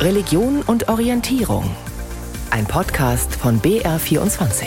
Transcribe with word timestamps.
Religion 0.00 0.62
und 0.62 0.88
Orientierung. 0.88 1.76
Ein 2.50 2.64
Podcast 2.64 3.34
von 3.34 3.60
BR24. 3.60 4.64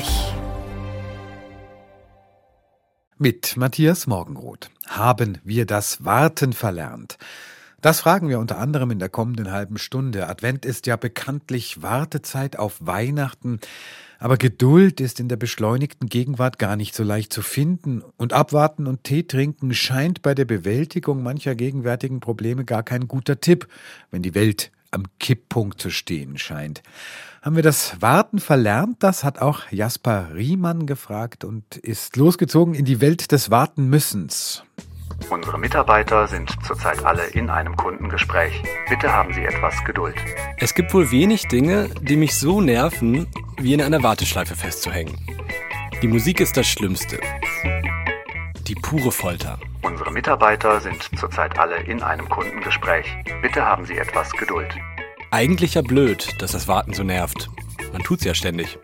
Mit 3.18 3.58
Matthias 3.58 4.06
Morgenroth. 4.06 4.70
Haben 4.86 5.40
wir 5.44 5.66
das 5.66 6.06
Warten 6.06 6.54
verlernt? 6.54 7.18
Das 7.82 8.02
fragen 8.02 8.30
wir 8.30 8.38
unter 8.38 8.60
anderem 8.60 8.92
in 8.92 9.00
der 9.00 9.10
kommenden 9.10 9.50
halben 9.52 9.80
Stunde. 9.80 10.30
Advent 10.30 10.66
ist 10.66 10.86
ja 10.86 10.98
bekanntlich 10.98 11.82
Wartezeit 11.82 12.60
auf 12.60 12.78
Weihnachten. 12.82 13.60
Aber 14.20 14.38
Geduld 14.38 15.02
ist 15.02 15.20
in 15.20 15.30
der 15.30 15.38
beschleunigten 15.38 16.10
Gegenwart 16.10 16.60
gar 16.60 16.76
nicht 16.76 16.94
so 16.94 17.02
leicht 17.02 17.34
zu 17.34 17.42
finden, 17.42 18.04
und 18.18 18.34
Abwarten 18.34 18.86
und 18.86 19.04
Tee 19.04 19.24
trinken 19.24 19.74
scheint 19.74 20.22
bei 20.22 20.36
der 20.36 20.46
Bewältigung 20.46 21.24
mancher 21.24 21.56
gegenwärtigen 21.56 22.20
Probleme 22.20 22.66
gar 22.66 22.84
kein 22.84 23.08
guter 23.08 23.42
Tipp, 23.42 23.68
wenn 24.12 24.22
die 24.22 24.36
Welt 24.36 24.72
am 24.94 25.06
Kipppunkt 25.20 25.82
zu 25.82 25.90
stehen 25.90 26.38
scheint. 26.38 26.82
Haben 27.42 27.56
wir 27.58 27.64
das 27.64 28.02
Warten 28.02 28.40
verlernt? 28.40 29.04
Das 29.04 29.24
hat 29.24 29.40
auch 29.40 29.70
Jasper 29.70 30.30
Riemann 30.34 30.86
gefragt 30.86 31.44
und 31.44 31.76
ist 31.78 32.16
losgezogen 32.16 32.74
in 32.74 32.86
die 32.86 33.02
Welt 33.02 33.32
des 33.32 33.52
Wartenmüssens. 33.52 34.64
Unsere 35.30 35.60
Mitarbeiter 35.60 36.28
sind 36.28 36.50
zurzeit 36.66 37.04
alle 37.06 37.26
in 37.28 37.50
einem 37.50 37.76
Kundengespräch. 37.76 38.54
Bitte 38.90 39.12
haben 39.12 39.34
Sie 39.34 39.44
etwas 39.44 39.84
Geduld. 39.86 40.16
Es 40.58 40.74
gibt 40.74 40.94
wohl 40.94 41.12
wenig 41.12 41.48
Dinge, 41.48 41.90
die 42.02 42.16
mich 42.16 42.36
so 42.36 42.62
nerven, 42.62 43.28
wie 43.58 43.74
in 43.74 43.82
einer 43.82 44.04
Warteschleife 44.04 44.56
festzuhängen. 44.56 45.18
Die 46.02 46.08
Musik 46.08 46.40
ist 46.40 46.58
das 46.58 46.68
Schlimmste. 46.68 47.20
Die 48.74 48.82
pure 48.82 49.12
Folter. 49.12 49.60
Unsere 49.84 50.12
Mitarbeiter 50.12 50.82
sind 50.82 51.08
zurzeit 51.20 51.60
alle 51.60 51.76
in 51.84 52.02
einem 52.02 52.28
Kundengespräch. 52.28 53.06
Bitte 53.44 53.64
haben 53.64 53.86
Sie 53.86 53.96
etwas 53.96 54.32
Geduld. 54.32 54.74
Eigentlich 55.30 55.76
ja 55.76 55.84
blöd, 55.84 56.28
dass 56.40 56.54
das 56.54 56.68
Warten 56.68 56.92
so 56.96 57.04
nervt. 57.04 57.52
Man 57.92 58.02
tut's 58.02 58.24
ja 58.24 58.34
ständig. 58.34 58.80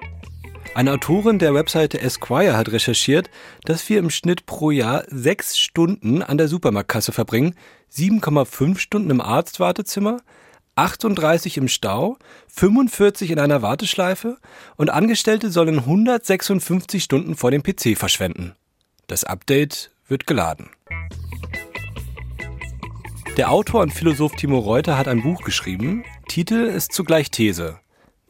Eine 0.75 0.93
Autorin 0.93 1.39
der 1.39 1.55
Webseite 1.55 1.99
Esquire 2.01 2.55
hat 2.55 2.71
recherchiert, 2.71 3.31
dass 3.63 3.89
wir 3.89 3.97
im 3.97 4.11
Schnitt 4.11 4.45
pro 4.45 4.69
Jahr 4.69 5.05
sechs 5.07 5.57
Stunden 5.57 6.21
an 6.21 6.37
der 6.37 6.49
Supermarktkasse 6.49 7.11
verbringen, 7.11 7.55
7,5 7.91 8.77
Stunden 8.77 9.09
im 9.09 9.21
Arztwartezimmer, 9.21 10.19
38 10.75 11.57
im 11.57 11.67
Stau, 11.67 12.17
45 12.49 13.31
in 13.31 13.39
einer 13.39 13.63
Warteschleife 13.63 14.37
und 14.75 14.91
Angestellte 14.91 15.49
sollen 15.49 15.79
156 15.79 17.03
Stunden 17.03 17.35
vor 17.35 17.49
dem 17.49 17.63
PC 17.63 17.97
verschwenden. 17.97 18.53
Das 19.09 19.23
Update 19.23 19.89
wird 20.07 20.27
geladen. 20.27 20.69
Der 23.37 23.49
Autor 23.49 23.81
und 23.81 23.91
Philosoph 23.91 24.35
Timo 24.35 24.59
Reuter 24.59 24.99
hat 24.99 25.07
ein 25.07 25.23
Buch 25.23 25.41
geschrieben. 25.41 26.03
Titel 26.27 26.65
ist 26.65 26.93
zugleich 26.93 27.31
These. 27.31 27.79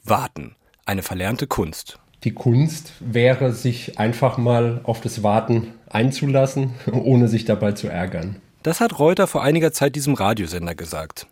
Warten. 0.06 0.56
Eine 0.86 1.04
verlernte 1.04 1.48
Kunst. 1.48 2.00
Die 2.24 2.34
Kunst 2.34 2.94
wäre, 3.02 3.52
sich 3.52 4.00
einfach 4.00 4.38
mal 4.38 4.80
auf 4.86 5.02
das 5.02 5.22
Warten 5.22 5.74
einzulassen, 5.90 6.76
ohne 6.94 7.28
sich 7.28 7.44
dabei 7.44 7.74
zu 7.74 7.90
ärgern. 7.90 8.42
Das 8.64 8.80
hat 8.80 9.00
Reuter 9.00 9.28
vor 9.28 9.44
einiger 9.44 9.74
Zeit 9.74 9.98
diesem 9.98 10.14
Radiosender 10.14 10.76
gesagt. 10.76 11.28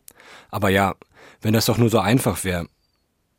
Aber 0.52 0.68
ja, 0.68 0.96
wenn 1.42 1.54
das 1.54 1.68
doch 1.68 1.78
nur 1.78 1.90
so 1.90 2.00
einfach 2.00 2.44
wäre. 2.44 2.68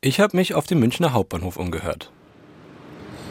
Ich 0.01 0.19
habe 0.19 0.35
mich 0.35 0.55
auf 0.55 0.65
dem 0.65 0.79
Münchner 0.79 1.13
Hauptbahnhof 1.13 1.57
umgehört. 1.57 2.11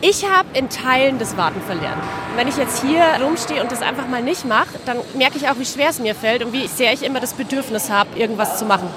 Ich 0.01 0.25
habe 0.25 0.57
in 0.57 0.69
Teilen 0.69 1.19
das 1.19 1.37
Warten 1.37 1.61
verlernt. 1.61 2.01
Wenn 2.37 2.47
ich 2.47 2.57
jetzt 2.57 2.85
hier 2.85 3.03
rumstehe 3.21 3.61
und 3.61 3.73
das 3.73 3.83
einfach 3.83 4.07
mal 4.07 4.23
nicht 4.23 4.45
mache, 4.45 4.69
dann 4.87 4.99
merke 5.17 5.39
ich 5.39 5.49
auch, 5.49 5.59
wie 5.59 5.65
schwer 5.65 5.89
es 5.91 5.99
mir 5.99 6.15
fällt 6.15 6.45
und 6.45 6.53
wie 6.53 6.69
sehr 6.69 6.93
ich 6.93 7.03
immer 7.03 7.19
das 7.19 7.35
Bedürfnis 7.35 7.91
habe, 7.91 8.17
irgendwas 8.17 8.61
zu 8.61 8.65
machen. 8.65 8.89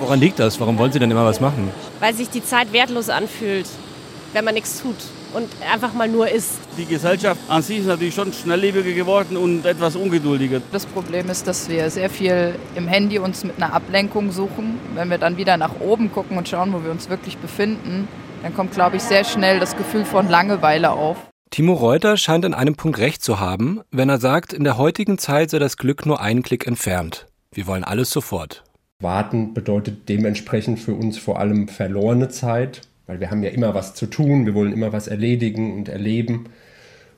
Woran 0.00 0.18
liegt 0.18 0.40
das? 0.40 0.58
Warum 0.58 0.76
wollen 0.76 0.90
Sie 0.90 0.98
denn 0.98 1.12
immer 1.12 1.24
was 1.24 1.40
machen? 1.40 1.70
Weil 2.00 2.12
sich 2.12 2.28
die 2.28 2.44
Zeit 2.44 2.72
wertlos 2.72 3.08
anfühlt, 3.08 3.68
wenn 4.32 4.44
man 4.44 4.54
nichts 4.54 4.82
tut 4.82 4.96
und 5.32 5.48
einfach 5.72 5.92
mal 5.92 6.08
nur 6.08 6.28
ist. 6.28 6.54
Die 6.76 6.86
Gesellschaft 6.86 7.40
an 7.48 7.62
sich 7.62 7.78
ist 7.78 7.86
natürlich 7.86 8.16
schon 8.16 8.32
schnelllebiger 8.32 8.90
geworden 8.90 9.36
und 9.36 9.64
etwas 9.64 9.94
ungeduldiger. 9.94 10.60
Das 10.72 10.86
Problem 10.86 11.30
ist, 11.30 11.46
dass 11.46 11.68
wir 11.68 11.88
sehr 11.88 12.10
viel 12.10 12.56
im 12.74 12.88
Handy 12.88 13.20
uns 13.20 13.44
mit 13.44 13.62
einer 13.62 13.72
Ablenkung 13.72 14.32
suchen. 14.32 14.80
Wenn 14.96 15.08
wir 15.08 15.18
dann 15.18 15.36
wieder 15.36 15.56
nach 15.56 15.78
oben 15.78 16.10
gucken 16.10 16.36
und 16.36 16.48
schauen, 16.48 16.72
wo 16.72 16.82
wir 16.82 16.90
uns 16.90 17.08
wirklich 17.08 17.38
befinden, 17.38 18.08
dann 18.42 18.54
kommt, 18.54 18.72
glaube 18.72 18.96
ich, 18.96 19.02
sehr 19.02 19.24
schnell 19.24 19.60
das 19.60 19.76
Gefühl 19.76 20.04
von 20.04 20.28
Langeweile 20.28 20.90
auf. 20.90 21.16
Timo 21.50 21.72
Reuter 21.72 22.16
scheint 22.16 22.44
in 22.44 22.54
einem 22.54 22.76
Punkt 22.76 22.98
recht 22.98 23.22
zu 23.22 23.40
haben, 23.40 23.80
wenn 23.90 24.08
er 24.08 24.18
sagt, 24.18 24.52
in 24.52 24.64
der 24.64 24.76
heutigen 24.76 25.18
Zeit 25.18 25.50
sei 25.50 25.58
das 25.58 25.76
Glück 25.76 26.04
nur 26.04 26.20
einen 26.20 26.42
Klick 26.42 26.66
entfernt. 26.66 27.26
Wir 27.52 27.66
wollen 27.66 27.84
alles 27.84 28.10
sofort. 28.10 28.64
Warten 29.00 29.54
bedeutet 29.54 30.08
dementsprechend 30.08 30.78
für 30.78 30.92
uns 30.92 31.18
vor 31.18 31.38
allem 31.38 31.68
verlorene 31.68 32.28
Zeit, 32.28 32.82
weil 33.06 33.20
wir 33.20 33.30
haben 33.30 33.42
ja 33.42 33.50
immer 33.50 33.74
was 33.74 33.94
zu 33.94 34.06
tun, 34.06 34.44
wir 34.44 34.54
wollen 34.54 34.72
immer 34.72 34.92
was 34.92 35.08
erledigen 35.08 35.74
und 35.74 35.88
erleben. 35.88 36.50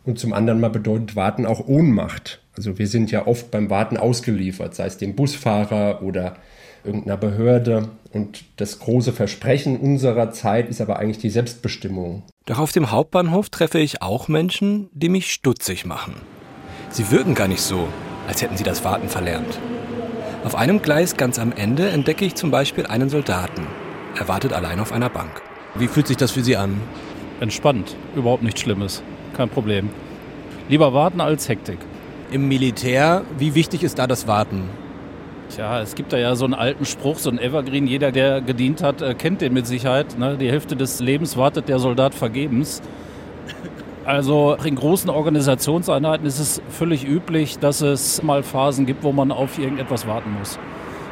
Und 0.05 0.19
zum 0.19 0.33
anderen 0.33 0.61
mal 0.61 0.71
bedeutet 0.71 1.17
Warten 1.17 1.45
auch 1.45 1.67
Ohnmacht. 1.67 2.41
Also 2.57 2.79
wir 2.79 2.87
sind 2.87 3.11
ja 3.11 3.27
oft 3.27 3.51
beim 3.51 3.71
Warten 3.71 3.97
ausgeliefert, 3.97 4.75
sei 4.75 4.87
es 4.87 4.99
dem 4.99 5.17
Busfahrer 5.17 6.03
oder 6.03 6.37
irgendeiner 6.85 7.17
Behörde. 7.17 7.89
Und 8.13 8.45
das 8.57 8.79
große 8.79 9.13
Versprechen 9.13 9.79
unserer 9.79 10.33
Zeit 10.33 10.69
ist 10.69 10.81
aber 10.81 10.99
eigentlich 10.99 11.19
die 11.19 11.31
Selbstbestimmung. 11.31 12.23
Doch 12.47 12.59
auf 12.59 12.73
dem 12.73 12.91
Hauptbahnhof 12.91 13.51
treffe 13.51 13.79
ich 13.79 14.03
auch 14.03 14.29
Menschen, 14.29 14.89
die 14.93 15.09
mich 15.09 15.33
stutzig 15.33 15.87
machen. 15.87 16.15
Sie 16.91 17.11
wirken 17.11 17.35
gar 17.35 17.47
nicht 17.47 17.61
so, 17.61 17.87
als 18.27 18.43
hätten 18.43 18.57
sie 18.57 18.65
das 18.65 18.85
Warten 18.85 19.09
verlernt. 19.09 19.59
Auf 20.45 20.55
einem 20.55 20.83
Gleis 20.83 21.17
ganz 21.17 21.39
am 21.39 21.53
Ende 21.53 21.89
entdecke 21.91 22.25
ich 22.25 22.35
zum 22.35 22.51
Beispiel 22.51 22.87
einen 22.87 23.11
Soldaten. 23.11 23.67
Er 24.19 24.27
wartet 24.27 24.53
allein 24.53 24.81
auf 24.81 24.91
einer 24.91 25.11
Bank. 25.11 25.43
Wie 25.75 25.87
fühlt 25.87 26.09
sich 26.09 26.17
das 26.17 26.33
für 26.33 26.43
Sie 26.43 26.57
an? 26.57 26.81
Entspannt, 27.41 27.95
überhaupt 28.17 28.43
nichts 28.43 28.61
Schlimmes, 28.61 29.03
kein 29.37 29.49
Problem. 29.49 29.91
Lieber 30.69 30.93
warten 30.93 31.21
als 31.21 31.49
Hektik. 31.49 31.79
Im 32.33 32.49
Militär, 32.49 33.23
wie 33.39 33.55
wichtig 33.55 33.83
ist 33.83 33.99
da 33.99 34.07
das 34.07 34.27
Warten? 34.27 34.69
Tja, 35.55 35.81
es 35.81 35.97
gibt 35.97 36.13
da 36.13 36.17
ja 36.17 36.37
so 36.37 36.45
einen 36.45 36.55
alten 36.55 36.85
Spruch, 36.85 37.19
so 37.19 37.29
ein 37.29 37.39
Evergreen, 37.39 37.87
jeder, 37.87 38.13
der 38.13 38.41
gedient 38.41 38.83
hat, 38.83 39.03
äh, 39.03 39.15
kennt 39.15 39.41
den 39.41 39.53
mit 39.53 39.67
Sicherheit. 39.67 40.17
Ne? 40.17 40.37
Die 40.39 40.49
Hälfte 40.49 40.77
des 40.77 41.01
Lebens 41.01 41.37
wartet 41.37 41.69
der 41.69 41.81
Soldat 41.81 42.15
vergebens. 42.15 42.81
Also 44.05 44.57
in 44.65 44.77
großen 44.77 45.11
Organisationseinheiten 45.11 46.27
ist 46.27 46.39
es 46.39 46.63
völlig 46.71 47.07
üblich, 47.07 47.59
dass 47.59 47.81
es 47.81 48.23
mal 48.23 48.43
Phasen 48.43 48.87
gibt, 48.87 49.03
wo 49.03 49.13
man 49.13 49.31
auf 49.31 49.59
irgendetwas 49.59 50.07
warten 50.07 50.33
muss. 50.39 50.59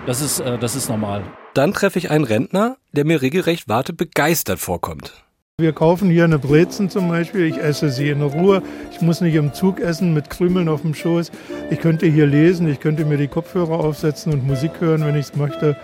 Das 0.06 0.20
ist, 0.20 0.40
äh, 0.40 0.56
das 0.56 0.76
ist 0.76 0.88
normal. 0.88 1.22
Dann 1.54 1.72
treffe 1.72 1.98
ich 1.98 2.10
einen 2.10 2.24
Rentner, 2.24 2.76
der 2.92 3.04
mir 3.04 3.20
regelrecht 3.20 3.68
wartebegeistert 3.68 4.58
vorkommt. 4.60 5.12
Wir 5.60 5.72
kaufen 5.72 6.08
hier 6.08 6.22
eine 6.22 6.38
Brezen 6.38 6.88
zum 6.88 7.08
Beispiel. 7.08 7.46
Ich 7.46 7.58
esse 7.58 7.90
sie 7.90 8.10
in 8.10 8.22
Ruhe. 8.22 8.62
Ich 8.92 9.00
muss 9.00 9.20
nicht 9.20 9.34
im 9.34 9.52
Zug 9.52 9.80
essen 9.80 10.14
mit 10.14 10.30
Krümeln 10.30 10.68
auf 10.68 10.82
dem 10.82 10.94
Schoß. 10.94 11.32
Ich 11.70 11.80
könnte 11.80 12.06
hier 12.06 12.26
lesen, 12.26 12.68
ich 12.68 12.78
könnte 12.78 13.04
mir 13.04 13.16
die 13.16 13.26
Kopfhörer 13.26 13.72
aufsetzen 13.72 14.32
und 14.32 14.46
Musik 14.46 14.70
hören, 14.78 15.04
wenn 15.04 15.16
ich 15.16 15.26
es 15.26 15.34
möchte. 15.34 15.76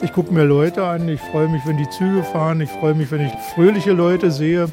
Ich 0.00 0.12
gucke 0.12 0.32
mir 0.32 0.44
Leute 0.44 0.84
an. 0.84 1.08
Ich 1.08 1.20
freue 1.20 1.48
mich, 1.48 1.60
wenn 1.66 1.76
die 1.76 1.90
Züge 1.90 2.22
fahren. 2.22 2.60
Ich 2.60 2.70
freue 2.70 2.94
mich, 2.94 3.10
wenn 3.10 3.26
ich 3.26 3.32
fröhliche 3.52 3.90
Leute 3.90 4.30
sehe. 4.30 4.68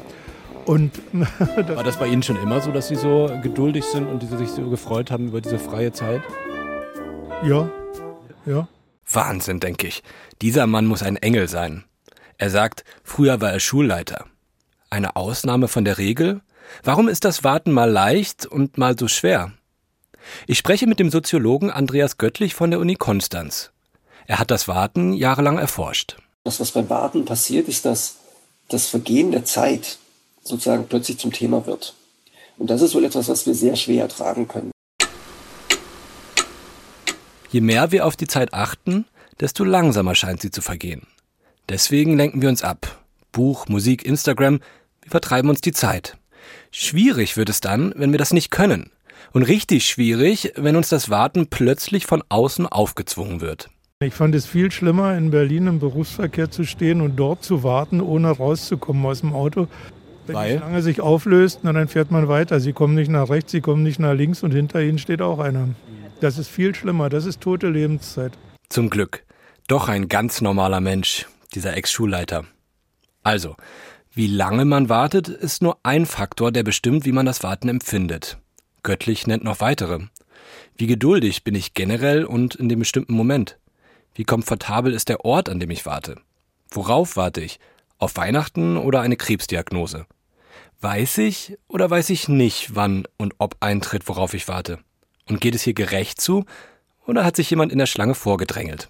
Und 0.66 0.92
War 1.74 1.82
das 1.82 1.96
bei 1.96 2.06
Ihnen 2.06 2.22
schon 2.22 2.40
immer 2.40 2.60
so, 2.60 2.70
dass 2.70 2.86
Sie 2.86 2.94
so 2.94 3.28
geduldig 3.42 3.82
sind 3.82 4.06
und 4.06 4.22
Sie 4.22 4.36
sich 4.36 4.50
so 4.50 4.70
gefreut 4.70 5.10
haben 5.10 5.26
über 5.26 5.40
diese 5.40 5.58
freie 5.58 5.90
Zeit? 5.90 6.22
Ja, 7.42 7.68
ja. 8.46 8.68
Wahnsinn, 9.10 9.58
denke 9.58 9.88
ich. 9.88 10.04
Dieser 10.42 10.68
Mann 10.68 10.86
muss 10.86 11.02
ein 11.02 11.16
Engel 11.16 11.48
sein. 11.48 11.82
Er 12.38 12.50
sagt, 12.50 12.84
früher 13.02 13.40
war 13.40 13.50
er 13.50 13.58
Schulleiter. 13.58 14.26
Eine 14.94 15.16
Ausnahme 15.16 15.66
von 15.66 15.84
der 15.84 15.98
Regel? 15.98 16.40
Warum 16.84 17.08
ist 17.08 17.24
das 17.24 17.42
Warten 17.42 17.72
mal 17.72 17.90
leicht 17.90 18.46
und 18.46 18.78
mal 18.78 18.96
so 18.96 19.08
schwer? 19.08 19.50
Ich 20.46 20.56
spreche 20.56 20.86
mit 20.86 21.00
dem 21.00 21.10
Soziologen 21.10 21.68
Andreas 21.72 22.16
Göttlich 22.16 22.54
von 22.54 22.70
der 22.70 22.78
Uni 22.78 22.94
Konstanz. 22.94 23.72
Er 24.28 24.38
hat 24.38 24.52
das 24.52 24.68
Warten 24.68 25.12
jahrelang 25.12 25.58
erforscht. 25.58 26.16
Das, 26.44 26.60
was 26.60 26.70
beim 26.70 26.88
Warten 26.90 27.24
passiert, 27.24 27.66
ist, 27.66 27.84
dass 27.84 28.18
das 28.68 28.86
Vergehen 28.86 29.32
der 29.32 29.44
Zeit 29.44 29.98
sozusagen 30.44 30.86
plötzlich 30.86 31.18
zum 31.18 31.32
Thema 31.32 31.66
wird. 31.66 31.96
Und 32.56 32.70
das 32.70 32.80
ist 32.80 32.94
wohl 32.94 33.04
etwas, 33.04 33.28
was 33.28 33.46
wir 33.46 33.54
sehr 33.56 33.74
schwer 33.74 34.02
ertragen 34.02 34.46
können. 34.46 34.70
Je 37.50 37.60
mehr 37.60 37.90
wir 37.90 38.06
auf 38.06 38.14
die 38.14 38.28
Zeit 38.28 38.54
achten, 38.54 39.06
desto 39.40 39.64
langsamer 39.64 40.14
scheint 40.14 40.40
sie 40.40 40.52
zu 40.52 40.62
vergehen. 40.62 41.08
Deswegen 41.68 42.16
lenken 42.16 42.42
wir 42.42 42.48
uns 42.48 42.62
ab. 42.62 43.00
Buch, 43.32 43.66
Musik, 43.66 44.06
Instagram, 44.06 44.60
wir 45.04 45.10
vertreiben 45.10 45.48
uns 45.48 45.60
die 45.60 45.72
Zeit. 45.72 46.16
Schwierig 46.70 47.36
wird 47.36 47.48
es 47.48 47.60
dann, 47.60 47.92
wenn 47.96 48.10
wir 48.12 48.18
das 48.18 48.32
nicht 48.32 48.50
können. 48.50 48.90
Und 49.32 49.44
richtig 49.44 49.86
schwierig, 49.86 50.52
wenn 50.56 50.76
uns 50.76 50.88
das 50.88 51.10
Warten 51.10 51.46
plötzlich 51.48 52.06
von 52.06 52.22
außen 52.28 52.66
aufgezwungen 52.66 53.40
wird. 53.40 53.70
Ich 54.00 54.14
fand 54.14 54.34
es 54.34 54.46
viel 54.46 54.70
schlimmer, 54.70 55.16
in 55.16 55.30
Berlin 55.30 55.66
im 55.66 55.78
Berufsverkehr 55.78 56.50
zu 56.50 56.64
stehen 56.64 57.00
und 57.00 57.16
dort 57.16 57.42
zu 57.44 57.62
warten, 57.62 58.00
ohne 58.00 58.30
rauszukommen 58.30 59.04
aus 59.06 59.20
dem 59.20 59.32
Auto. 59.32 59.68
Wenn 60.26 60.36
Weil? 60.36 60.52
die 60.52 60.58
Schlange 60.58 60.82
sich 60.82 61.00
auflöst, 61.00 61.60
na, 61.62 61.72
dann 61.72 61.88
fährt 61.88 62.10
man 62.10 62.28
weiter. 62.28 62.60
Sie 62.60 62.72
kommen 62.72 62.94
nicht 62.94 63.10
nach 63.10 63.28
rechts, 63.28 63.52
sie 63.52 63.60
kommen 63.60 63.82
nicht 63.82 63.98
nach 63.98 64.14
links 64.14 64.42
und 64.42 64.52
hinter 64.52 64.82
ihnen 64.82 64.98
steht 64.98 65.22
auch 65.22 65.38
einer. 65.38 65.68
Das 66.20 66.38
ist 66.38 66.48
viel 66.48 66.74
schlimmer. 66.74 67.08
Das 67.08 67.26
ist 67.26 67.40
tote 67.40 67.68
Lebenszeit. 67.68 68.32
Zum 68.68 68.90
Glück. 68.90 69.24
Doch 69.68 69.88
ein 69.88 70.08
ganz 70.08 70.40
normaler 70.40 70.80
Mensch. 70.80 71.26
dieser 71.54 71.76
Ex-Schulleiter. 71.76 72.44
Also, 73.22 73.54
wie 74.16 74.28
lange 74.28 74.64
man 74.64 74.88
wartet, 74.88 75.28
ist 75.28 75.60
nur 75.60 75.78
ein 75.82 76.06
Faktor, 76.06 76.52
der 76.52 76.62
bestimmt, 76.62 77.04
wie 77.04 77.12
man 77.12 77.26
das 77.26 77.42
Warten 77.42 77.68
empfindet. 77.68 78.38
Göttlich 78.84 79.26
nennt 79.26 79.42
noch 79.42 79.60
weitere. 79.60 80.06
Wie 80.76 80.86
geduldig 80.86 81.42
bin 81.42 81.56
ich 81.56 81.74
generell 81.74 82.24
und 82.24 82.54
in 82.54 82.68
dem 82.68 82.78
bestimmten 82.78 83.14
Moment? 83.14 83.58
Wie 84.14 84.22
komfortabel 84.22 84.92
ist 84.92 85.08
der 85.08 85.24
Ort, 85.24 85.48
an 85.48 85.58
dem 85.58 85.70
ich 85.70 85.84
warte? 85.84 86.16
Worauf 86.70 87.16
warte 87.16 87.40
ich? 87.40 87.58
Auf 87.98 88.16
Weihnachten 88.16 88.76
oder 88.76 89.00
eine 89.00 89.16
Krebsdiagnose? 89.16 90.06
Weiß 90.80 91.18
ich 91.18 91.56
oder 91.66 91.90
weiß 91.90 92.10
ich 92.10 92.28
nicht, 92.28 92.76
wann 92.76 93.08
und 93.16 93.34
ob 93.38 93.56
eintritt, 93.60 94.06
worauf 94.06 94.34
ich 94.34 94.46
warte? 94.46 94.78
Und 95.28 95.40
geht 95.40 95.56
es 95.56 95.62
hier 95.62 95.74
gerecht 95.74 96.20
zu 96.20 96.44
oder 97.04 97.24
hat 97.24 97.34
sich 97.34 97.50
jemand 97.50 97.72
in 97.72 97.78
der 97.78 97.86
Schlange 97.86 98.14
vorgedrängelt? 98.14 98.88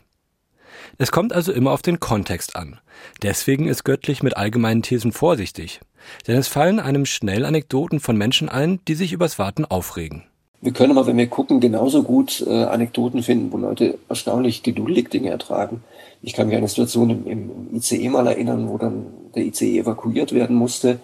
Es 0.98 1.10
kommt 1.10 1.32
also 1.32 1.52
immer 1.52 1.72
auf 1.72 1.82
den 1.82 1.98
Kontext 1.98 2.56
an. 2.56 2.78
Deswegen 3.22 3.66
ist 3.66 3.84
Göttlich 3.84 4.22
mit 4.22 4.36
allgemeinen 4.36 4.82
Thesen 4.82 5.12
vorsichtig. 5.12 5.80
Denn 6.26 6.36
es 6.36 6.48
fallen 6.48 6.80
einem 6.80 7.06
schnell 7.06 7.44
Anekdoten 7.44 8.00
von 8.00 8.16
Menschen 8.16 8.48
ein, 8.48 8.80
die 8.86 8.94
sich 8.94 9.12
übers 9.12 9.38
Warten 9.38 9.64
aufregen. 9.64 10.24
Wir 10.60 10.72
können 10.72 10.96
aber, 10.96 11.06
wenn 11.06 11.18
wir 11.18 11.26
gucken, 11.26 11.60
genauso 11.60 12.02
gut 12.02 12.42
äh, 12.46 12.64
Anekdoten 12.64 13.22
finden, 13.22 13.52
wo 13.52 13.58
Leute 13.58 13.98
erstaunlich 14.08 14.62
geduldig 14.62 15.10
Dinge 15.10 15.30
ertragen. 15.30 15.82
Ich 16.22 16.32
kann 16.32 16.46
mich 16.46 16.56
an 16.56 16.62
eine 16.62 16.68
Situation 16.68 17.10
im, 17.10 17.26
im 17.26 17.50
ICE 17.74 18.08
mal 18.08 18.26
erinnern, 18.26 18.68
wo 18.68 18.78
dann 18.78 19.06
der 19.34 19.44
ICE 19.44 19.80
evakuiert 19.80 20.32
werden 20.32 20.56
musste. 20.56 21.00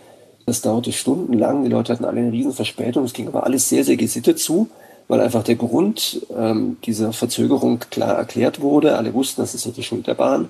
Das 0.46 0.62
dauerte 0.62 0.92
stundenlang, 0.92 1.62
die 1.62 1.70
Leute 1.70 1.92
hatten 1.92 2.06
alle 2.06 2.20
eine 2.20 2.32
riesen 2.32 2.52
Verspätung, 2.52 3.04
es 3.04 3.12
ging 3.12 3.28
aber 3.28 3.44
alles 3.44 3.68
sehr, 3.68 3.84
sehr 3.84 3.96
gesittet 3.96 4.38
zu, 4.38 4.70
weil 5.10 5.20
einfach 5.20 5.42
der 5.42 5.56
Grund 5.56 6.24
ähm, 6.38 6.76
dieser 6.84 7.12
Verzögerung 7.12 7.80
klar 7.90 8.14
erklärt 8.14 8.60
wurde. 8.60 8.96
Alle 8.96 9.12
wussten, 9.12 9.40
das 9.40 9.56
ist 9.56 9.66
nicht 9.66 9.76
die 9.76 9.82
Schuld 9.82 10.06
der 10.06 10.14
Bahn. 10.14 10.48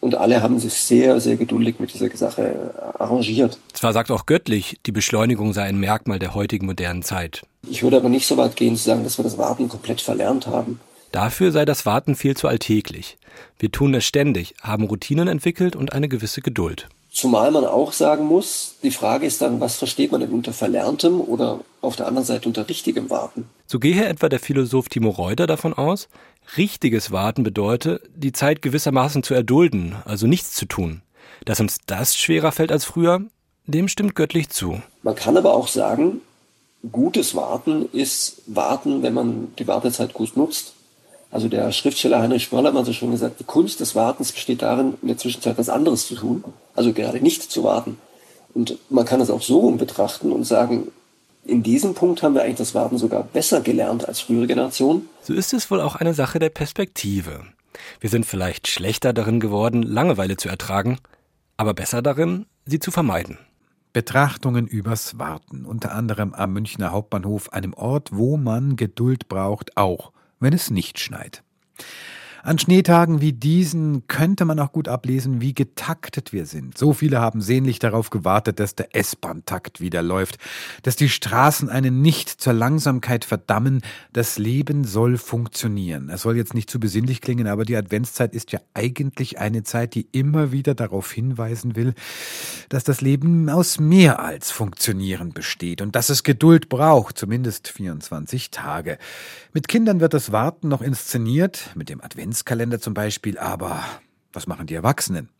Und 0.00 0.14
alle 0.16 0.42
haben 0.42 0.58
sich 0.58 0.74
sehr, 0.74 1.18
sehr 1.18 1.36
geduldig 1.36 1.80
mit 1.80 1.94
dieser 1.94 2.14
Sache 2.14 2.74
arrangiert. 2.98 3.58
Zwar 3.72 3.94
sagt 3.94 4.10
auch 4.10 4.26
Göttlich, 4.26 4.78
die 4.84 4.92
Beschleunigung 4.92 5.54
sei 5.54 5.62
ein 5.62 5.80
Merkmal 5.80 6.18
der 6.18 6.34
heutigen 6.34 6.66
modernen 6.66 7.02
Zeit. 7.02 7.42
Ich 7.70 7.82
würde 7.82 7.96
aber 7.96 8.10
nicht 8.10 8.26
so 8.26 8.36
weit 8.36 8.54
gehen 8.54 8.76
zu 8.76 8.84
sagen, 8.84 9.02
dass 9.02 9.18
wir 9.18 9.22
das 9.22 9.38
Warten 9.38 9.70
komplett 9.70 10.02
verlernt 10.02 10.46
haben. 10.46 10.78
Dafür 11.10 11.50
sei 11.50 11.64
das 11.64 11.86
Warten 11.86 12.16
viel 12.16 12.36
zu 12.36 12.48
alltäglich. 12.48 13.16
Wir 13.58 13.72
tun 13.72 13.94
es 13.94 14.04
ständig, 14.04 14.56
haben 14.60 14.84
Routinen 14.84 15.26
entwickelt 15.26 15.74
und 15.74 15.94
eine 15.94 16.08
gewisse 16.08 16.42
Geduld. 16.42 16.88
Zumal 17.16 17.50
man 17.50 17.64
auch 17.64 17.94
sagen 17.94 18.26
muss, 18.26 18.74
die 18.82 18.90
Frage 18.90 19.24
ist 19.24 19.40
dann, 19.40 19.58
was 19.58 19.76
versteht 19.76 20.12
man 20.12 20.20
denn 20.20 20.32
unter 20.32 20.52
verlerntem 20.52 21.18
oder 21.18 21.60
auf 21.80 21.96
der 21.96 22.08
anderen 22.08 22.26
Seite 22.26 22.46
unter 22.46 22.68
richtigem 22.68 23.08
Warten? 23.08 23.48
So 23.66 23.78
gehe 23.78 24.04
etwa 24.04 24.28
der 24.28 24.38
Philosoph 24.38 24.90
Timo 24.90 25.08
Reuter 25.08 25.46
davon 25.46 25.72
aus, 25.72 26.08
richtiges 26.58 27.12
Warten 27.12 27.42
bedeutet, 27.42 28.02
die 28.14 28.32
Zeit 28.32 28.60
gewissermaßen 28.60 29.22
zu 29.22 29.32
erdulden, 29.32 29.96
also 30.04 30.26
nichts 30.26 30.52
zu 30.52 30.66
tun. 30.66 31.00
Dass 31.46 31.58
uns 31.58 31.78
das 31.86 32.18
schwerer 32.18 32.52
fällt 32.52 32.70
als 32.70 32.84
früher, 32.84 33.22
dem 33.64 33.88
stimmt 33.88 34.14
göttlich 34.14 34.50
zu. 34.50 34.82
Man 35.02 35.14
kann 35.14 35.38
aber 35.38 35.54
auch 35.54 35.68
sagen, 35.68 36.20
gutes 36.92 37.34
Warten 37.34 37.88
ist 37.94 38.42
Warten, 38.44 39.02
wenn 39.02 39.14
man 39.14 39.54
die 39.58 39.66
Wartezeit 39.66 40.12
gut 40.12 40.36
nutzt. 40.36 40.74
Also 41.30 41.48
der 41.48 41.72
Schriftsteller 41.72 42.20
Heinrich 42.20 42.44
Spörler 42.44 42.72
hat 42.72 42.86
so 42.86 42.92
schön 42.92 43.10
gesagt, 43.10 43.40
die 43.40 43.44
Kunst 43.44 43.80
des 43.80 43.94
Wartens 43.94 44.32
besteht 44.32 44.62
darin, 44.62 44.94
in 45.02 45.08
der 45.08 45.18
Zwischenzeit 45.18 45.58
was 45.58 45.68
anderes 45.68 46.06
zu 46.06 46.14
tun, 46.14 46.44
also 46.74 46.92
gerade 46.92 47.20
nicht 47.20 47.50
zu 47.50 47.64
warten. 47.64 47.98
Und 48.54 48.78
man 48.88 49.04
kann 49.04 49.20
es 49.20 49.30
auch 49.30 49.42
so 49.42 49.70
betrachten 49.72 50.32
und 50.32 50.44
sagen, 50.44 50.88
in 51.44 51.62
diesem 51.62 51.94
Punkt 51.94 52.22
haben 52.22 52.34
wir 52.34 52.42
eigentlich 52.42 52.56
das 52.56 52.74
Warten 52.74 52.98
sogar 52.98 53.22
besser 53.22 53.60
gelernt 53.60 54.08
als 54.08 54.20
frühere 54.20 54.46
Generationen. 54.46 55.08
So 55.22 55.34
ist 55.34 55.52
es 55.52 55.70
wohl 55.70 55.80
auch 55.80 55.96
eine 55.96 56.14
Sache 56.14 56.38
der 56.38 56.50
Perspektive. 56.50 57.44
Wir 58.00 58.10
sind 58.10 58.26
vielleicht 58.26 58.68
schlechter 58.68 59.12
darin 59.12 59.40
geworden, 59.40 59.82
Langeweile 59.82 60.36
zu 60.36 60.48
ertragen, 60.48 60.98
aber 61.56 61.74
besser 61.74 62.02
darin, 62.02 62.46
sie 62.64 62.78
zu 62.78 62.90
vermeiden. 62.90 63.38
Betrachtungen 63.92 64.66
übers 64.66 65.18
Warten, 65.18 65.64
unter 65.64 65.92
anderem 65.92 66.34
am 66.34 66.52
Münchner 66.52 66.92
Hauptbahnhof, 66.92 67.52
einem 67.52 67.74
Ort, 67.74 68.10
wo 68.12 68.36
man 68.36 68.76
Geduld 68.76 69.28
braucht, 69.28 69.76
auch 69.76 70.12
wenn 70.40 70.52
es 70.52 70.70
nicht 70.70 70.98
schneit. 70.98 71.42
An 72.46 72.60
Schneetagen 72.60 73.20
wie 73.20 73.32
diesen 73.32 74.06
könnte 74.06 74.44
man 74.44 74.60
auch 74.60 74.70
gut 74.70 74.86
ablesen, 74.86 75.40
wie 75.40 75.52
getaktet 75.52 76.32
wir 76.32 76.46
sind. 76.46 76.78
So 76.78 76.92
viele 76.92 77.20
haben 77.20 77.40
sehnlich 77.40 77.80
darauf 77.80 78.08
gewartet, 78.08 78.60
dass 78.60 78.76
der 78.76 78.94
S-Bahn-Takt 78.94 79.80
wieder 79.80 80.00
läuft, 80.00 80.38
dass 80.84 80.94
die 80.94 81.08
Straßen 81.08 81.68
einen 81.68 82.02
nicht 82.02 82.28
zur 82.28 82.52
Langsamkeit 82.52 83.24
verdammen. 83.24 83.82
Das 84.12 84.38
Leben 84.38 84.84
soll 84.84 85.18
funktionieren. 85.18 86.08
Es 86.08 86.22
soll 86.22 86.36
jetzt 86.36 86.54
nicht 86.54 86.70
zu 86.70 86.78
besinnlich 86.78 87.20
klingen, 87.20 87.48
aber 87.48 87.64
die 87.64 87.74
Adventszeit 87.74 88.32
ist 88.32 88.52
ja 88.52 88.60
eigentlich 88.74 89.40
eine 89.40 89.64
Zeit, 89.64 89.96
die 89.96 90.06
immer 90.12 90.52
wieder 90.52 90.76
darauf 90.76 91.10
hinweisen 91.10 91.74
will, 91.74 91.94
dass 92.68 92.84
das 92.84 93.00
Leben 93.00 93.50
aus 93.50 93.80
mehr 93.80 94.20
als 94.20 94.52
Funktionieren 94.52 95.32
besteht 95.32 95.82
und 95.82 95.96
dass 95.96 96.10
es 96.10 96.22
Geduld 96.22 96.68
braucht, 96.68 97.18
zumindest 97.18 97.66
24 97.66 98.52
Tage. 98.52 98.98
Mit 99.52 99.66
Kindern 99.66 99.98
wird 99.98 100.14
das 100.14 100.30
Warten 100.30 100.68
noch 100.68 100.80
inszeniert, 100.80 101.72
mit 101.74 101.88
dem 101.88 102.00
Adventskalender 102.36 102.80
zum 102.80 102.92
Beispiel, 102.92 103.38
aber 103.38 103.82
was 104.32 104.46
machen 104.46 104.66
die 104.66 104.74
Erwachsenen? 104.74 105.30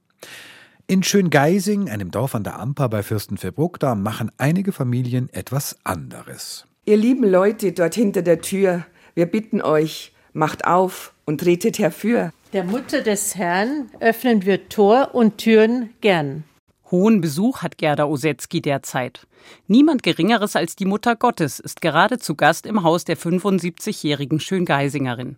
In 0.87 1.03
Schöngeising, 1.03 1.91
einem 1.91 2.11
Dorf 2.11 2.35
an 2.35 2.43
der 2.43 2.59
Amper 2.59 2.89
bei 2.89 3.03
Fürstenfeldbruck, 3.03 3.79
da 3.79 3.95
machen 3.95 4.33
einige 4.39 4.73
Familien 4.73 5.29
etwas 5.31 5.77
anderes. 5.85 6.65
Ihr 6.87 6.97
lieben 6.97 7.29
Leute 7.29 7.73
dort 7.73 7.95
hinter 7.95 8.23
der 8.23 8.41
Tür, 8.41 8.87
wir 9.15 9.27
bitten 9.27 9.61
euch, 9.61 10.15
macht 10.33 10.67
auf 10.67 11.13
und 11.27 11.41
tretet 11.41 11.79
herfür. 11.79 12.33
Der 12.55 12.65
Mutter 12.65 13.03
des 13.03 13.35
Herrn 13.35 13.91
öffnen 14.01 14.47
wir 14.47 14.69
Tor 14.71 15.15
und 15.15 15.39
Türen 15.39 15.91
gern. 16.01 16.45
Hohen 16.91 17.21
Besuch 17.21 17.63
hat 17.63 17.77
Gerda 17.77 18.07
Osetzky 18.07 18.63
derzeit. 18.63 19.27
Niemand 19.67 20.03
Geringeres 20.03 20.57
als 20.57 20.77
die 20.77 20.85
Mutter 20.87 21.17
Gottes 21.17 21.59
ist 21.59 21.83
gerade 21.83 22.19
zu 22.19 22.37
Gast 22.37 22.65
im 22.65 22.85
Haus 22.85 23.05
der 23.05 23.19
75-jährigen 23.19 24.41
Schöngeisingerin. 24.41 25.37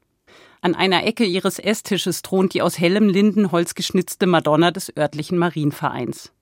An 0.60 0.74
einer 0.74 1.04
Ecke 1.06 1.24
ihres 1.24 1.58
Esstisches 1.58 2.22
thront 2.22 2.54
die 2.54 2.62
aus 2.62 2.78
hellem 2.78 3.08
Lindenholz 3.08 3.74
geschnitzte 3.74 4.26
Madonna 4.26 4.70
des 4.70 4.94
örtlichen 4.96 5.38
Marienvereins. 5.38 6.32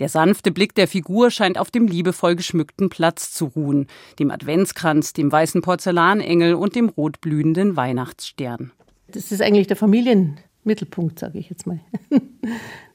Der 0.00 0.08
sanfte 0.08 0.50
Blick 0.50 0.74
der 0.74 0.88
Figur 0.88 1.30
scheint 1.30 1.58
auf 1.58 1.70
dem 1.70 1.86
liebevoll 1.86 2.34
geschmückten 2.34 2.88
Platz 2.88 3.32
zu 3.32 3.46
ruhen, 3.46 3.86
dem 4.18 4.30
Adventskranz, 4.30 5.12
dem 5.12 5.30
weißen 5.30 5.62
Porzellanengel 5.62 6.54
und 6.54 6.74
dem 6.74 6.88
rotblühenden 6.88 7.76
Weihnachtsstern. 7.76 8.72
Das 9.08 9.30
ist 9.30 9.42
eigentlich 9.42 9.66
der 9.66 9.76
Familienmittelpunkt, 9.76 11.18
sage 11.18 11.38
ich 11.38 11.50
jetzt 11.50 11.66
mal. 11.66 11.80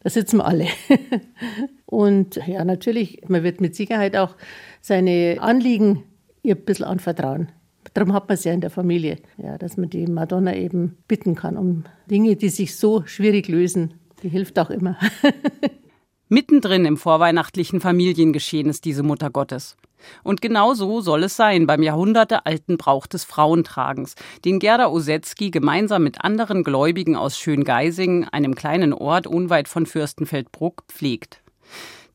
Da 0.03 0.11
sitzen 0.11 0.37
wir 0.37 0.45
alle. 0.45 0.67
Und 1.85 2.39
ja, 2.47 2.63
natürlich, 2.63 3.23
man 3.27 3.43
wird 3.43 3.59
mit 3.59 3.75
Sicherheit 3.75 4.15
auch 4.15 4.35
seine 4.79 5.37
Anliegen 5.41 6.03
ihr 6.43 6.55
ein 6.55 6.63
bisschen 6.63 6.85
anvertrauen. 6.85 7.49
Darum 7.93 8.13
hat 8.13 8.27
man 8.27 8.35
es 8.35 8.43
ja 8.43 8.53
in 8.53 8.61
der 8.61 8.69
Familie, 8.69 9.17
ja, 9.37 9.57
dass 9.57 9.77
man 9.77 9.89
die 9.89 10.07
Madonna 10.07 10.55
eben 10.55 10.97
bitten 11.07 11.35
kann 11.35 11.57
um 11.57 11.83
Dinge, 12.09 12.35
die 12.35 12.49
sich 12.49 12.75
so 12.75 13.03
schwierig 13.05 13.47
lösen. 13.47 13.95
Die 14.23 14.29
hilft 14.29 14.59
auch 14.59 14.69
immer. 14.69 14.97
Mittendrin 16.29 16.85
im 16.85 16.97
vorweihnachtlichen 16.97 17.79
Familiengeschehen 17.79 18.69
ist 18.69 18.83
diese 18.83 19.01
Mutter 19.01 19.29
Gottes. 19.29 19.77
Und 20.23 20.41
genau 20.41 20.73
so 20.73 20.99
soll 20.99 21.23
es 21.23 21.37
sein 21.37 21.67
beim 21.67 21.81
jahrhundertealten 21.81 22.77
Brauch 22.77 23.07
des 23.07 23.23
Frauentragens, 23.23 24.15
den 24.43 24.59
Gerda 24.59 24.87
Osetzky 24.87 25.51
gemeinsam 25.51 26.03
mit 26.03 26.21
anderen 26.21 26.63
Gläubigen 26.63 27.15
aus 27.15 27.37
Schöngeising, 27.37 28.25
einem 28.25 28.55
kleinen 28.55 28.93
Ort 28.93 29.25
unweit 29.25 29.67
von 29.67 29.85
Fürstenfeldbruck, 29.85 30.83
pflegt. 30.89 31.41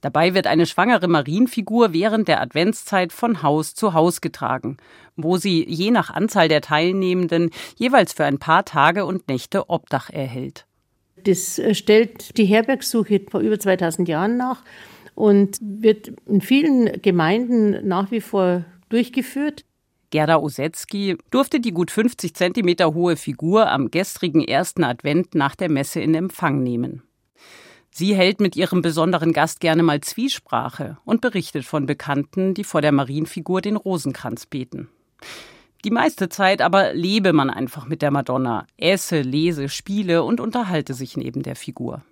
Dabei 0.02 0.34
wird 0.34 0.48
eine 0.48 0.66
schwangere 0.66 1.06
Marienfigur 1.06 1.92
während 1.92 2.26
der 2.26 2.42
Adventszeit 2.42 3.12
von 3.12 3.42
Haus 3.42 3.74
zu 3.74 3.94
Haus 3.94 4.20
getragen, 4.20 4.76
wo 5.16 5.36
sie 5.36 5.64
je 5.66 5.92
nach 5.92 6.10
Anzahl 6.10 6.48
der 6.48 6.60
Teilnehmenden 6.60 7.50
jeweils 7.76 8.12
für 8.12 8.24
ein 8.24 8.38
paar 8.38 8.64
Tage 8.64 9.06
und 9.06 9.28
Nächte 9.28 9.70
Obdach 9.70 10.10
erhält. 10.10 10.66
Das 11.22 11.58
äh, 11.60 11.74
stellt 11.74 12.36
die 12.36 12.46
Herbergssuche 12.46 13.20
vor 13.30 13.40
über 13.40 13.60
2000 13.60 14.08
Jahren 14.08 14.36
nach 14.36 14.64
und 15.14 15.58
wird 15.60 16.12
in 16.26 16.40
vielen 16.40 17.00
Gemeinden 17.00 17.86
nach 17.86 18.10
wie 18.10 18.20
vor 18.20 18.64
durchgeführt. 18.88 19.64
Gerda 20.10 20.38
Osetzky 20.38 21.16
durfte 21.30 21.60
die 21.60 21.70
gut 21.70 21.92
50 21.92 22.34
Zentimeter 22.34 22.92
hohe 22.92 23.16
Figur 23.16 23.70
am 23.70 23.90
gestrigen 23.92 24.42
ersten 24.42 24.82
Advent 24.82 25.36
nach 25.36 25.54
der 25.54 25.70
Messe 25.70 26.00
in 26.00 26.14
Empfang 26.16 26.62
nehmen. 26.64 27.02
Sie 27.94 28.16
hält 28.16 28.40
mit 28.40 28.56
ihrem 28.56 28.80
besonderen 28.80 29.34
Gast 29.34 29.60
gerne 29.60 29.82
mal 29.82 30.00
Zwiesprache 30.00 30.96
und 31.04 31.20
berichtet 31.20 31.66
von 31.66 31.84
Bekannten, 31.84 32.54
die 32.54 32.64
vor 32.64 32.80
der 32.80 32.90
Marienfigur 32.90 33.60
den 33.60 33.76
Rosenkranz 33.76 34.46
beten. 34.46 34.88
Die 35.84 35.90
meiste 35.90 36.30
Zeit 36.30 36.62
aber 36.62 36.94
lebe 36.94 37.34
man 37.34 37.50
einfach 37.50 37.86
mit 37.86 38.00
der 38.00 38.10
Madonna, 38.10 38.66
esse, 38.78 39.20
lese, 39.20 39.68
spiele 39.68 40.22
und 40.22 40.40
unterhalte 40.40 40.94
sich 40.94 41.18
neben 41.18 41.42
der 41.42 41.54
Figur. 41.54 42.02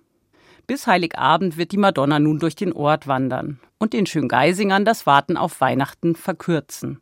Bis 0.67 0.85
Heiligabend 0.85 1.57
wird 1.57 1.71
die 1.71 1.77
Madonna 1.77 2.19
nun 2.19 2.37
durch 2.37 2.55
den 2.55 2.73
Ort 2.73 3.07
wandern 3.07 3.59
und 3.79 3.93
den 3.93 4.05
Schöngeisingern 4.05 4.85
das 4.85 5.07
Warten 5.07 5.35
auf 5.35 5.61
Weihnachten 5.61 6.15
verkürzen. 6.15 7.01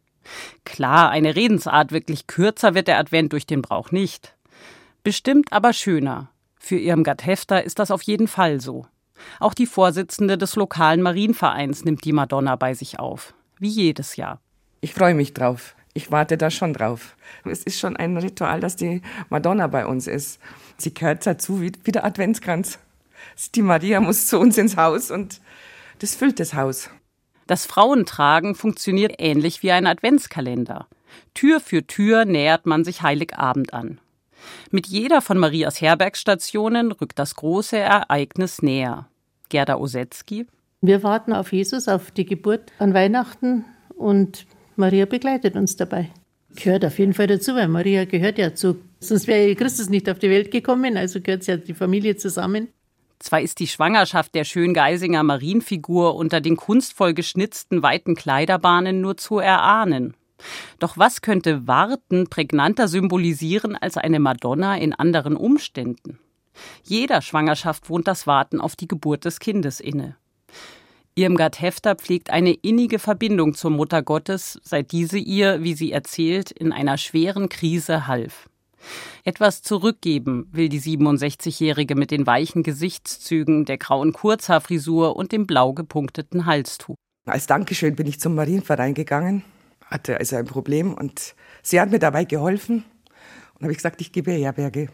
Klar, 0.63 1.09
eine 1.09 1.35
Redensart 1.35 1.91
wirklich 1.91 2.27
kürzer 2.27 2.75
wird 2.75 2.87
der 2.87 2.97
Advent 2.97 3.33
durch 3.33 3.45
den 3.45 3.61
Brauch 3.61 3.91
nicht. 3.91 4.37
Bestimmt 5.03 5.51
aber 5.51 5.73
schöner, 5.73 6.29
Für 6.69 6.77
Irmgard 6.77 7.25
Hefter 7.25 7.63
ist 7.63 7.79
das 7.79 7.89
auf 7.89 8.03
jeden 8.03 8.27
Fall 8.27 8.61
so. 8.61 8.85
Auch 9.39 9.55
die 9.55 9.65
Vorsitzende 9.65 10.37
des 10.37 10.55
lokalen 10.55 11.01
Marienvereins 11.01 11.83
nimmt 11.83 12.05
die 12.05 12.11
Madonna 12.11 12.57
bei 12.57 12.75
sich 12.75 12.99
auf. 12.99 13.33
Wie 13.57 13.69
jedes 13.69 14.17
Jahr. 14.17 14.39
Ich 14.79 14.93
freue 14.93 15.15
mich 15.15 15.33
drauf. 15.33 15.75
Ich 15.95 16.11
warte 16.11 16.37
da 16.37 16.51
schon 16.51 16.73
drauf. 16.73 17.15
Es 17.43 17.63
ist 17.63 17.79
schon 17.79 17.97
ein 17.97 18.15
Ritual, 18.17 18.59
dass 18.59 18.75
die 18.75 19.01
Madonna 19.29 19.65
bei 19.65 19.87
uns 19.87 20.05
ist. 20.05 20.39
Sie 20.77 20.93
gehört 20.93 21.25
dazu 21.25 21.59
wie, 21.59 21.71
wie 21.85 21.91
der 21.91 22.05
Adventskranz. 22.05 22.77
Die 23.55 23.63
Maria 23.63 23.99
muss 23.99 24.27
zu 24.27 24.37
uns 24.37 24.55
ins 24.59 24.77
Haus 24.77 25.09
und 25.09 25.41
das 25.97 26.13
füllt 26.13 26.39
das 26.39 26.53
Haus. 26.53 26.91
Das 27.47 27.65
Frauentragen 27.65 28.53
funktioniert 28.53 29.15
ähnlich 29.17 29.63
wie 29.63 29.71
ein 29.71 29.87
Adventskalender. 29.87 30.85
Tür 31.33 31.61
für 31.61 31.87
Tür 31.87 32.25
nähert 32.25 32.67
man 32.67 32.83
sich 32.83 33.01
Heiligabend 33.01 33.73
an. 33.73 33.99
Mit 34.71 34.87
jeder 34.87 35.21
von 35.21 35.37
Marias 35.37 35.81
Herbergsstationen 35.81 36.91
rückt 36.91 37.19
das 37.19 37.35
große 37.35 37.77
Ereignis 37.77 38.61
näher. 38.61 39.07
Gerda 39.49 39.77
Osetzky. 39.77 40.47
Wir 40.81 41.03
warten 41.03 41.33
auf 41.33 41.51
Jesus, 41.51 41.87
auf 41.87 42.11
die 42.11 42.25
Geburt 42.25 42.71
an 42.79 42.93
Weihnachten 42.93 43.65
und 43.95 44.45
Maria 44.75 45.05
begleitet 45.05 45.55
uns 45.55 45.75
dabei. 45.75 46.09
Gehört 46.55 46.85
auf 46.85 46.97
jeden 46.99 47.13
Fall 47.13 47.27
dazu, 47.27 47.53
weil 47.55 47.67
Maria 47.67 48.05
gehört 48.05 48.37
ja 48.37 48.55
zu. 48.55 48.77
Sonst 48.99 49.27
wäre 49.27 49.55
Christus 49.55 49.89
nicht 49.89 50.09
auf 50.09 50.19
die 50.19 50.29
Welt 50.29 50.51
gekommen, 50.51 50.97
also 50.97 51.21
gehört 51.21 51.45
ja 51.47 51.57
die 51.57 51.73
Familie 51.73 52.15
zusammen. 52.15 52.69
Zwar 53.19 53.41
ist 53.41 53.59
die 53.59 53.67
Schwangerschaft 53.67 54.33
der 54.33 54.45
Schöngeisinger 54.45 55.23
Marienfigur 55.23 56.15
unter 56.15 56.39
den 56.39 56.55
kunstvoll 56.55 57.13
geschnitzten 57.13 57.83
weiten 57.83 58.15
Kleiderbahnen 58.15 59.01
nur 59.01 59.17
zu 59.17 59.39
erahnen. 59.39 60.15
Doch 60.79 60.97
was 60.97 61.21
könnte 61.21 61.67
Warten 61.67 62.29
prägnanter 62.29 62.87
symbolisieren 62.87 63.75
als 63.75 63.97
eine 63.97 64.19
Madonna 64.19 64.77
in 64.77 64.93
anderen 64.93 65.35
Umständen? 65.35 66.19
Jeder 66.83 67.21
Schwangerschaft 67.21 67.89
wohnt 67.89 68.07
das 68.07 68.27
Warten 68.27 68.59
auf 68.59 68.75
die 68.75 68.87
Geburt 68.87 69.25
des 69.25 69.39
Kindes 69.39 69.79
inne. 69.79 70.15
Irmgard 71.15 71.61
Hefter 71.61 71.95
pflegt 71.95 72.29
eine 72.29 72.53
innige 72.53 72.99
Verbindung 72.99 73.53
zur 73.53 73.71
Mutter 73.71 74.01
Gottes, 74.01 74.59
seit 74.63 74.91
diese 74.91 75.17
ihr, 75.17 75.63
wie 75.63 75.73
sie 75.73 75.91
erzählt, 75.91 76.51
in 76.51 76.71
einer 76.71 76.97
schweren 76.97 77.49
Krise 77.49 78.07
half. 78.07 78.49
Etwas 79.25 79.61
zurückgeben 79.61 80.47
will 80.51 80.69
die 80.69 80.79
67-Jährige 80.79 81.95
mit 81.95 82.11
den 82.11 82.25
weichen 82.25 82.63
Gesichtszügen, 82.63 83.65
der 83.65 83.77
grauen 83.77 84.13
Kurzhaarfrisur 84.13 85.17
und 85.17 85.33
dem 85.33 85.45
blau 85.45 85.73
gepunkteten 85.73 86.45
Halstuch. 86.45 86.95
Als 87.25 87.47
Dankeschön 87.47 87.95
bin 87.95 88.07
ich 88.07 88.19
zum 88.19 88.35
Marienverein 88.35 88.93
gegangen, 88.93 89.43
hatte 89.89 90.17
also 90.19 90.35
ein 90.35 90.45
Problem 90.45 90.93
und 90.93 91.35
sie 91.61 91.79
hat 91.79 91.91
mir 91.91 91.99
dabei 91.99 92.25
geholfen 92.25 92.85
und 93.55 93.63
habe 93.63 93.71
ich 93.71 93.77
gesagt, 93.77 94.01
ich 94.01 94.11
gebe 94.11 94.31
Herberge. 94.31 94.87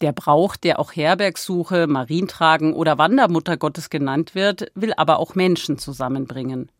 Der 0.00 0.12
Brauch, 0.12 0.56
der 0.56 0.78
auch 0.78 0.92
Herbergsuche, 0.92 1.86
Marientragen 1.86 2.72
oder 2.72 2.96
Wandermutter 2.98 3.56
Gottes 3.56 3.90
genannt 3.90 4.34
wird, 4.34 4.72
will 4.74 4.94
aber 4.96 5.18
auch 5.18 5.34
Menschen 5.34 5.78
zusammenbringen. 5.78 6.70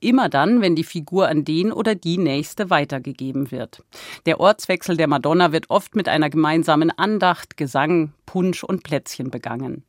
Immer 0.00 0.28
dann, 0.28 0.60
wenn 0.60 0.76
die 0.76 0.84
Figur 0.84 1.28
an 1.28 1.44
den 1.44 1.72
oder 1.72 1.94
die 1.94 2.18
Nächste 2.18 2.70
weitergegeben 2.70 3.50
wird. 3.50 3.82
Der 4.26 4.40
Ortswechsel 4.40 4.96
der 4.96 5.08
Madonna 5.08 5.52
wird 5.52 5.70
oft 5.70 5.96
mit 5.96 6.08
einer 6.08 6.30
gemeinsamen 6.30 6.90
Andacht, 6.90 7.56
Gesang, 7.56 8.12
Punsch 8.26 8.62
und 8.62 8.82
Plätzchen 8.82 9.30
begangen. 9.30 9.84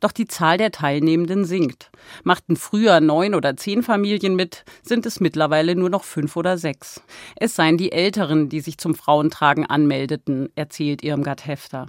Doch 0.00 0.12
die 0.12 0.26
Zahl 0.26 0.58
der 0.58 0.72
Teilnehmenden 0.72 1.44
sinkt. 1.44 1.90
Machten 2.24 2.56
früher 2.56 3.00
neun 3.00 3.34
oder 3.34 3.56
zehn 3.56 3.82
Familien 3.82 4.36
mit, 4.36 4.64
sind 4.82 5.06
es 5.06 5.20
mittlerweile 5.20 5.76
nur 5.76 5.88
noch 5.90 6.04
fünf 6.04 6.36
oder 6.36 6.58
sechs. 6.58 7.02
Es 7.36 7.54
seien 7.54 7.78
die 7.78 7.92
Älteren, 7.92 8.48
die 8.48 8.60
sich 8.60 8.78
zum 8.78 8.94
Frauentragen 8.94 9.64
anmeldeten, 9.64 10.50
erzählt 10.56 11.02
Irmgard 11.02 11.46
Hefter. 11.46 11.86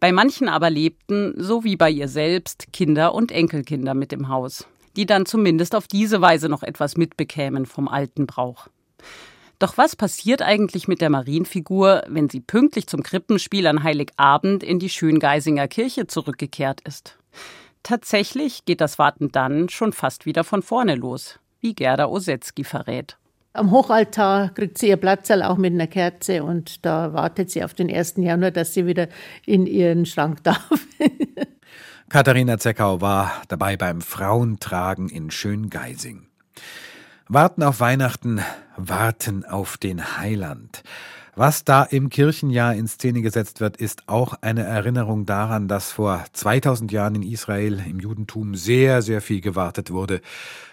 Bei 0.00 0.12
manchen 0.12 0.48
aber 0.48 0.70
lebten, 0.70 1.34
so 1.36 1.64
wie 1.64 1.76
bei 1.76 1.90
ihr 1.90 2.08
selbst, 2.08 2.72
Kinder 2.72 3.14
und 3.14 3.32
Enkelkinder 3.32 3.94
mit 3.94 4.12
im 4.12 4.28
Haus 4.28 4.68
die 4.98 5.06
dann 5.06 5.26
zumindest 5.26 5.76
auf 5.76 5.86
diese 5.86 6.20
Weise 6.20 6.48
noch 6.48 6.64
etwas 6.64 6.96
mitbekämen 6.96 7.66
vom 7.66 7.86
alten 7.86 8.26
Brauch. 8.26 8.66
Doch 9.60 9.78
was 9.78 9.94
passiert 9.94 10.42
eigentlich 10.42 10.88
mit 10.88 11.00
der 11.00 11.08
Marienfigur, 11.08 12.02
wenn 12.08 12.28
sie 12.28 12.40
pünktlich 12.40 12.88
zum 12.88 13.04
Krippenspiel 13.04 13.68
an 13.68 13.84
Heiligabend 13.84 14.64
in 14.64 14.80
die 14.80 14.88
Schöngeisinger 14.88 15.68
Kirche 15.68 16.08
zurückgekehrt 16.08 16.80
ist? 16.80 17.16
Tatsächlich 17.84 18.64
geht 18.64 18.80
das 18.80 18.98
Warten 18.98 19.30
dann 19.30 19.68
schon 19.68 19.92
fast 19.92 20.26
wieder 20.26 20.42
von 20.42 20.62
vorne 20.62 20.96
los, 20.96 21.38
wie 21.60 21.74
Gerda 21.74 22.06
Osetzky 22.06 22.64
verrät. 22.64 23.16
Am 23.52 23.70
Hochaltar 23.70 24.50
kriegt 24.50 24.78
sie 24.78 24.88
ihr 24.88 24.96
Platzerl 24.96 25.42
auch 25.44 25.56
mit 25.56 25.72
einer 25.72 25.86
Kerze 25.86 26.42
und 26.42 26.84
da 26.84 27.12
wartet 27.12 27.50
sie 27.50 27.62
auf 27.62 27.72
den 27.72 27.88
1. 27.88 28.14
Januar, 28.16 28.50
dass 28.50 28.74
sie 28.74 28.86
wieder 28.86 29.08
in 29.46 29.66
ihren 29.66 30.06
Schrank 30.06 30.42
darf. 30.42 30.86
Katharina 32.08 32.56
Zeckau 32.56 33.02
war 33.02 33.42
dabei 33.48 33.76
beim 33.76 34.00
Frauentragen 34.00 35.10
in 35.10 35.30
Schöngeising. 35.30 36.26
Warten 37.28 37.62
auf 37.62 37.80
Weihnachten, 37.80 38.40
warten 38.78 39.44
auf 39.44 39.76
den 39.76 40.16
Heiland. 40.16 40.82
Was 41.36 41.64
da 41.64 41.82
im 41.82 42.08
Kirchenjahr 42.08 42.74
in 42.74 42.88
Szene 42.88 43.20
gesetzt 43.20 43.60
wird, 43.60 43.76
ist 43.76 44.04
auch 44.06 44.32
eine 44.40 44.62
Erinnerung 44.62 45.26
daran, 45.26 45.68
dass 45.68 45.92
vor 45.92 46.24
2000 46.32 46.90
Jahren 46.92 47.16
in 47.16 47.22
Israel 47.22 47.84
im 47.86 48.00
Judentum 48.00 48.54
sehr, 48.54 49.02
sehr 49.02 49.20
viel 49.20 49.42
gewartet 49.42 49.90
wurde. 49.90 50.22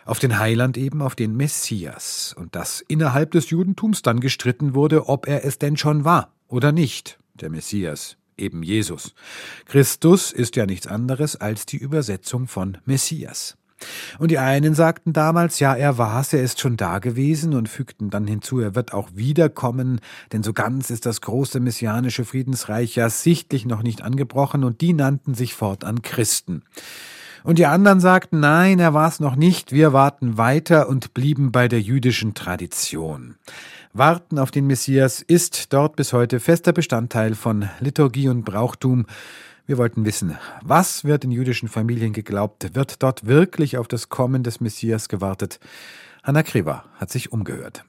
Auf 0.05 0.19
den 0.19 0.39
Heiland 0.39 0.77
eben, 0.77 1.01
auf 1.01 1.15
den 1.15 1.35
Messias. 1.35 2.33
Und 2.37 2.55
dass 2.55 2.79
innerhalb 2.79 3.31
des 3.31 3.49
Judentums 3.49 4.03
dann 4.03 4.21
gestritten 4.21 4.73
wurde, 4.73 5.09
ob 5.09 5.27
er 5.27 5.43
es 5.43 5.59
denn 5.59 5.75
schon 5.75 6.05
war 6.05 6.31
oder 6.47 6.71
nicht, 6.71 7.19
der 7.33 7.49
Messias 7.49 8.15
eben 8.37 8.63
Jesus. 8.63 9.13
Christus 9.65 10.31
ist 10.31 10.55
ja 10.55 10.65
nichts 10.65 10.87
anderes 10.87 11.35
als 11.35 11.65
die 11.65 11.77
Übersetzung 11.77 12.47
von 12.47 12.77
Messias. 12.85 13.57
Und 14.19 14.31
die 14.31 14.39
einen 14.39 14.73
sagten 14.73 15.11
damals, 15.11 15.59
ja, 15.59 15.75
er 15.75 15.97
war's, 15.97 16.31
er 16.33 16.41
ist 16.41 16.61
schon 16.61 16.77
da 16.77 16.99
gewesen 16.99 17.53
und 17.53 17.67
fügten 17.67 18.09
dann 18.09 18.25
hinzu, 18.25 18.59
er 18.59 18.73
wird 18.73 18.93
auch 18.93 19.09
wiederkommen, 19.13 19.99
denn 20.31 20.43
so 20.43 20.53
ganz 20.53 20.89
ist 20.89 21.05
das 21.05 21.21
große 21.21 21.59
messianische 21.59 22.23
Friedensreich 22.23 22.95
ja 22.95 23.09
sichtlich 23.09 23.65
noch 23.65 23.83
nicht 23.83 24.01
angebrochen 24.01 24.63
und 24.63 24.79
die 24.81 24.93
nannten 24.93 25.33
sich 25.33 25.53
fortan 25.53 26.01
Christen. 26.01 26.63
Und 27.43 27.59
die 27.59 27.67
anderen 27.67 27.99
sagten, 27.99 28.39
nein, 28.39 28.79
er 28.79 28.93
war's 28.93 29.19
noch 29.19 29.35
nicht, 29.35 29.71
wir 29.71 29.93
warten 29.93 30.37
weiter 30.37 30.89
und 30.89 31.13
blieben 31.13 31.51
bei 31.51 31.67
der 31.67 31.81
jüdischen 31.81 32.33
Tradition. 32.33 33.35
Warten 33.97 34.39
auf 34.39 34.51
den 34.51 34.67
Messias 34.67 35.21
ist 35.21 35.71
dort 35.71 35.95
bis 35.95 36.11
heute 36.11 36.41
fester 36.41 36.73
Bestandteil 36.73 37.33
von 37.33 37.69
Liturgie 37.79 38.27
und 38.27 38.43
Brauchtum. 38.43 39.05
Wir 39.67 39.77
wollten 39.77 40.03
wissen, 40.03 40.37
was 40.61 41.05
wird 41.05 41.23
in 41.23 41.31
jüdischen 41.31 41.69
Familien 41.69 42.11
geglaubt? 42.11 42.75
Wird 42.75 43.01
dort 43.01 43.25
wirklich 43.25 43.77
auf 43.77 43.87
das 43.87 44.09
Kommen 44.09 44.43
des 44.43 44.59
Messias 44.59 45.07
gewartet? 45.07 45.61
Hanna 46.23 46.43
Kreber 46.43 46.83
hat 46.95 47.09
sich 47.09 47.31
umgehört. 47.31 47.85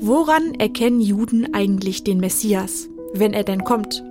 Woran 0.00 0.54
erkennen 0.54 1.00
Juden 1.00 1.52
eigentlich 1.52 2.04
den 2.04 2.20
Messias, 2.20 2.88
wenn 3.12 3.32
er 3.32 3.42
denn 3.42 3.64
kommt? 3.64 4.04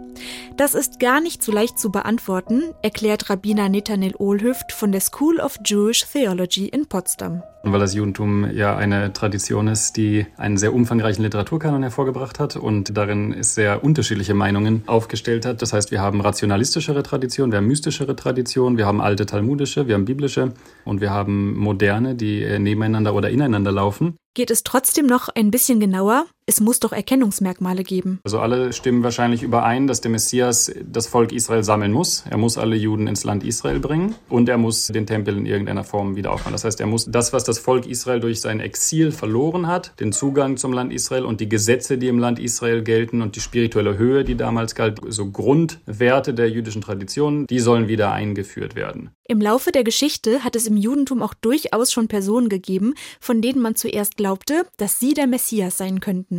Das 0.57 0.75
ist 0.75 0.99
gar 0.99 1.21
nicht 1.21 1.43
so 1.43 1.51
leicht 1.51 1.77
zu 1.79 1.91
beantworten, 1.91 2.73
erklärt 2.81 3.29
Rabbiner 3.29 3.69
Netanel 3.69 4.15
Ohlhüft 4.17 4.71
von 4.71 4.91
der 4.91 5.01
School 5.01 5.39
of 5.39 5.57
Jewish 5.65 6.05
Theology 6.11 6.67
in 6.67 6.87
Potsdam. 6.87 7.43
Weil 7.63 7.79
das 7.79 7.93
Judentum 7.93 8.49
ja 8.51 8.77
eine 8.77 9.11
Tradition 9.11 9.67
ist, 9.67 9.97
die 9.97 10.25
einen 10.37 10.57
sehr 10.57 10.73
umfangreichen 10.73 11.23
Literaturkanon 11.23 11.83
hervorgebracht 11.83 12.39
hat 12.39 12.55
und 12.55 12.95
darin 12.95 13.43
sehr 13.43 13.83
unterschiedliche 13.83 14.33
Meinungen 14.33 14.83
aufgestellt 14.87 15.45
hat. 15.45 15.61
Das 15.61 15.73
heißt, 15.73 15.91
wir 15.91 15.99
haben 15.99 16.21
rationalistischere 16.21 17.03
Traditionen, 17.03 17.51
wir 17.51 17.57
haben 17.57 17.67
mystischere 17.67 18.15
Traditionen, 18.15 18.77
wir 18.77 18.85
haben 18.85 19.01
alte 19.01 19.25
talmudische, 19.25 19.87
wir 19.87 19.95
haben 19.95 20.05
biblische 20.05 20.53
und 20.85 21.01
wir 21.01 21.11
haben 21.11 21.57
moderne, 21.57 22.15
die 22.15 22.57
nebeneinander 22.57 23.13
oder 23.13 23.29
ineinander 23.29 23.71
laufen. 23.71 24.15
Geht 24.33 24.51
es 24.51 24.63
trotzdem 24.63 25.07
noch 25.07 25.29
ein 25.29 25.51
bisschen 25.51 25.79
genauer? 25.79 26.25
Es 26.49 26.61
muss 26.61 26.79
doch 26.79 26.93
Erkennungsmerkmale 26.93 27.83
geben. 27.83 28.21
Also 28.23 28.39
alle 28.39 28.71
stimmen 28.71 29.03
wahrscheinlich 29.03 29.43
überein, 29.43 29.85
dass 29.85 29.99
der 29.99 30.11
Messias 30.11 30.71
das 30.81 31.05
Volk 31.05 31.33
Israel 31.33 31.65
sammeln 31.65 31.91
muss. 31.91 32.23
Er 32.29 32.37
muss 32.37 32.57
alle 32.57 32.77
Juden 32.77 33.07
ins 33.07 33.25
Land 33.25 33.43
Israel 33.43 33.81
bringen 33.81 34.15
und 34.29 34.47
er 34.47 34.57
muss 34.57 34.87
den 34.87 35.05
Tempel 35.05 35.35
in 35.37 35.45
irgendeiner 35.45 35.83
Form 35.83 36.15
wieder 36.15 36.31
aufbauen. 36.31 36.53
Das 36.53 36.63
heißt, 36.63 36.79
er 36.79 36.87
muss 36.87 37.05
das, 37.05 37.33
was 37.33 37.43
das 37.43 37.59
Volk 37.59 37.85
Israel 37.85 38.21
durch 38.21 38.39
sein 38.39 38.61
Exil 38.61 39.11
verloren 39.11 39.67
hat, 39.67 39.99
den 39.99 40.13
Zugang 40.13 40.55
zum 40.55 40.71
Land 40.71 40.93
Israel 40.93 41.25
und 41.25 41.41
die 41.41 41.49
Gesetze, 41.49 41.97
die 41.97 42.07
im 42.07 42.17
Land 42.17 42.39
Israel 42.39 42.81
gelten 42.81 43.21
und 43.21 43.35
die 43.35 43.41
spirituelle 43.41 43.97
Höhe, 43.97 44.23
die 44.23 44.37
damals 44.37 44.73
galt, 44.73 45.01
so 45.09 45.29
Grundwerte 45.29 46.33
der 46.33 46.49
jüdischen 46.49 46.81
Tradition, 46.81 47.45
die 47.47 47.59
sollen 47.59 47.89
wieder 47.89 48.13
eingeführt 48.13 48.73
werden. 48.73 49.09
Im 49.29 49.41
Laufe 49.41 49.73
der 49.73 49.83
Geschichte 49.83 50.45
hat 50.45 50.55
es 50.55 50.67
im 50.67 50.77
Judentum 50.77 51.21
auch 51.21 51.33
durchaus 51.33 51.91
schon 51.91 52.07
Personen 52.07 52.47
gegeben, 52.47 52.93
von 53.19 53.41
denen 53.41 53.61
man 53.61 53.75
zuerst 53.75 54.15
glaubte, 54.15 54.65
dass 54.77 55.01
sie 55.01 55.13
der 55.13 55.27
Messias 55.27 55.75
sein 55.75 55.99
könnten. 55.99 56.36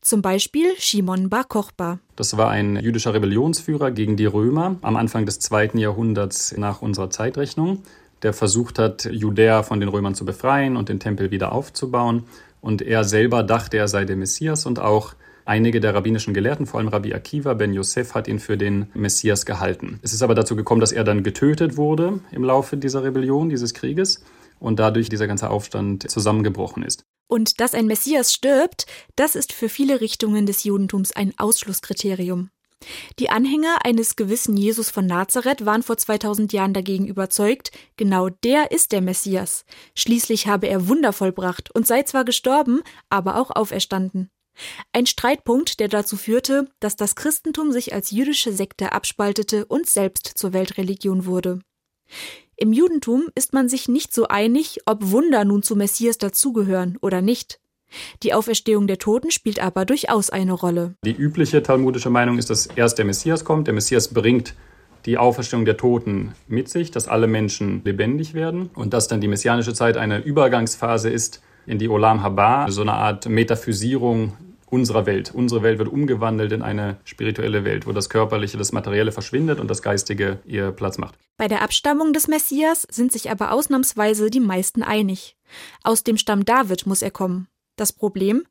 Zum 0.00 0.22
Beispiel 0.22 0.66
Shimon 0.78 1.28
Bar 1.28 1.44
Kochba. 1.44 1.98
Das 2.16 2.36
war 2.36 2.50
ein 2.50 2.76
jüdischer 2.76 3.12
Rebellionsführer 3.12 3.90
gegen 3.90 4.16
die 4.16 4.26
Römer 4.26 4.76
am 4.82 4.96
Anfang 4.96 5.26
des 5.26 5.40
zweiten 5.40 5.78
Jahrhunderts 5.78 6.56
nach 6.56 6.80
unserer 6.80 7.10
Zeitrechnung, 7.10 7.82
der 8.22 8.32
versucht 8.32 8.78
hat, 8.78 9.04
Judäa 9.04 9.62
von 9.62 9.80
den 9.80 9.88
Römern 9.88 10.14
zu 10.14 10.24
befreien 10.24 10.76
und 10.76 10.88
den 10.88 11.00
Tempel 11.00 11.30
wieder 11.30 11.52
aufzubauen. 11.52 12.24
Und 12.60 12.80
er 12.80 13.04
selber 13.04 13.42
dachte, 13.42 13.76
er 13.76 13.88
sei 13.88 14.04
der 14.04 14.16
Messias 14.16 14.64
und 14.64 14.78
auch 14.78 15.14
Einige 15.46 15.80
der 15.80 15.94
rabbinischen 15.94 16.32
Gelehrten, 16.32 16.64
vor 16.64 16.80
allem 16.80 16.88
Rabbi 16.88 17.12
Akiva 17.12 17.52
ben 17.52 17.74
Yosef, 17.74 18.14
hat 18.14 18.28
ihn 18.28 18.38
für 18.38 18.56
den 18.56 18.86
Messias 18.94 19.44
gehalten. 19.44 20.00
Es 20.02 20.14
ist 20.14 20.22
aber 20.22 20.34
dazu 20.34 20.56
gekommen, 20.56 20.80
dass 20.80 20.92
er 20.92 21.04
dann 21.04 21.22
getötet 21.22 21.76
wurde 21.76 22.20
im 22.30 22.44
Laufe 22.44 22.78
dieser 22.78 23.04
Rebellion, 23.04 23.50
dieses 23.50 23.74
Krieges 23.74 24.24
und 24.58 24.78
dadurch 24.78 25.10
dieser 25.10 25.26
ganze 25.26 25.50
Aufstand 25.50 26.10
zusammengebrochen 26.10 26.82
ist. 26.82 27.04
Und 27.26 27.60
dass 27.60 27.74
ein 27.74 27.86
Messias 27.86 28.32
stirbt, 28.32 28.86
das 29.16 29.34
ist 29.34 29.52
für 29.52 29.68
viele 29.68 30.00
Richtungen 30.00 30.46
des 30.46 30.64
Judentums 30.64 31.12
ein 31.12 31.32
Ausschlusskriterium. 31.38 32.50
Die 33.18 33.30
Anhänger 33.30 33.84
eines 33.84 34.16
gewissen 34.16 34.56
Jesus 34.56 34.90
von 34.90 35.06
Nazareth 35.06 35.64
waren 35.64 35.82
vor 35.82 35.96
2000 35.96 36.52
Jahren 36.52 36.74
dagegen 36.74 37.06
überzeugt, 37.06 37.70
genau 37.96 38.28
der 38.28 38.72
ist 38.72 38.92
der 38.92 39.00
Messias. 39.00 39.64
Schließlich 39.94 40.46
habe 40.46 40.66
er 40.66 40.88
Wunder 40.88 41.12
vollbracht 41.12 41.74
und 41.74 41.86
sei 41.86 42.02
zwar 42.02 42.24
gestorben, 42.24 42.82
aber 43.08 43.36
auch 43.36 43.50
auferstanden. 43.50 44.30
Ein 44.92 45.06
Streitpunkt, 45.06 45.80
der 45.80 45.88
dazu 45.88 46.16
führte, 46.16 46.68
dass 46.78 46.96
das 46.96 47.16
Christentum 47.16 47.72
sich 47.72 47.92
als 47.92 48.10
jüdische 48.10 48.52
Sekte 48.52 48.92
abspaltete 48.92 49.64
und 49.64 49.88
selbst 49.88 50.32
zur 50.36 50.52
Weltreligion 50.52 51.26
wurde. 51.26 51.60
Im 52.56 52.72
Judentum 52.72 53.24
ist 53.34 53.52
man 53.52 53.68
sich 53.68 53.88
nicht 53.88 54.14
so 54.14 54.28
einig, 54.28 54.80
ob 54.86 55.10
Wunder 55.10 55.44
nun 55.44 55.62
zu 55.62 55.74
Messias 55.74 56.18
dazugehören 56.18 56.96
oder 57.00 57.20
nicht. 57.20 57.60
Die 58.22 58.34
Auferstehung 58.34 58.86
der 58.86 58.98
Toten 58.98 59.30
spielt 59.30 59.60
aber 59.60 59.84
durchaus 59.84 60.30
eine 60.30 60.52
Rolle. 60.52 60.94
Die 61.04 61.12
übliche 61.12 61.62
talmudische 61.62 62.10
Meinung 62.10 62.38
ist, 62.38 62.50
dass 62.50 62.66
erst 62.66 62.98
der 62.98 63.04
Messias 63.04 63.44
kommt. 63.44 63.66
Der 63.66 63.74
Messias 63.74 64.08
bringt 64.08 64.54
die 65.06 65.18
Auferstehung 65.18 65.64
der 65.64 65.76
Toten 65.76 66.34
mit 66.48 66.68
sich, 66.68 66.90
dass 66.90 67.08
alle 67.08 67.26
Menschen 67.26 67.82
lebendig 67.84 68.34
werden 68.34 68.70
und 68.74 68.94
dass 68.94 69.08
dann 69.08 69.20
die 69.20 69.28
messianische 69.28 69.74
Zeit 69.74 69.96
eine 69.96 70.18
Übergangsphase 70.18 71.10
ist 71.10 71.42
in 71.66 71.78
die 71.78 71.88
Olam 71.88 72.22
Haba, 72.22 72.70
so 72.70 72.82
eine 72.82 72.94
Art 72.94 73.28
Metaphysierung 73.28 74.34
unserer 74.74 75.06
Welt. 75.06 75.30
Unsere 75.32 75.62
Welt 75.62 75.78
wird 75.78 75.88
umgewandelt 75.88 76.50
in 76.50 76.62
eine 76.62 76.98
spirituelle 77.04 77.64
Welt, 77.64 77.86
wo 77.86 77.92
das 77.92 78.10
Körperliche, 78.10 78.58
das 78.58 78.72
Materielle 78.72 79.12
verschwindet 79.12 79.60
und 79.60 79.68
das 79.68 79.82
Geistige 79.82 80.40
ihr 80.44 80.72
Platz 80.72 80.98
macht. 80.98 81.14
Bei 81.36 81.46
der 81.46 81.62
Abstammung 81.62 82.12
des 82.12 82.26
Messias 82.26 82.86
sind 82.90 83.12
sich 83.12 83.30
aber 83.30 83.52
ausnahmsweise 83.52 84.30
die 84.30 84.40
meisten 84.40 84.82
einig. 84.82 85.36
Aus 85.84 86.02
dem 86.02 86.18
Stamm 86.18 86.44
David 86.44 86.86
muss 86.86 87.02
er 87.02 87.12
kommen. 87.12 87.46
Das 87.76 87.92
Problem? 87.92 88.44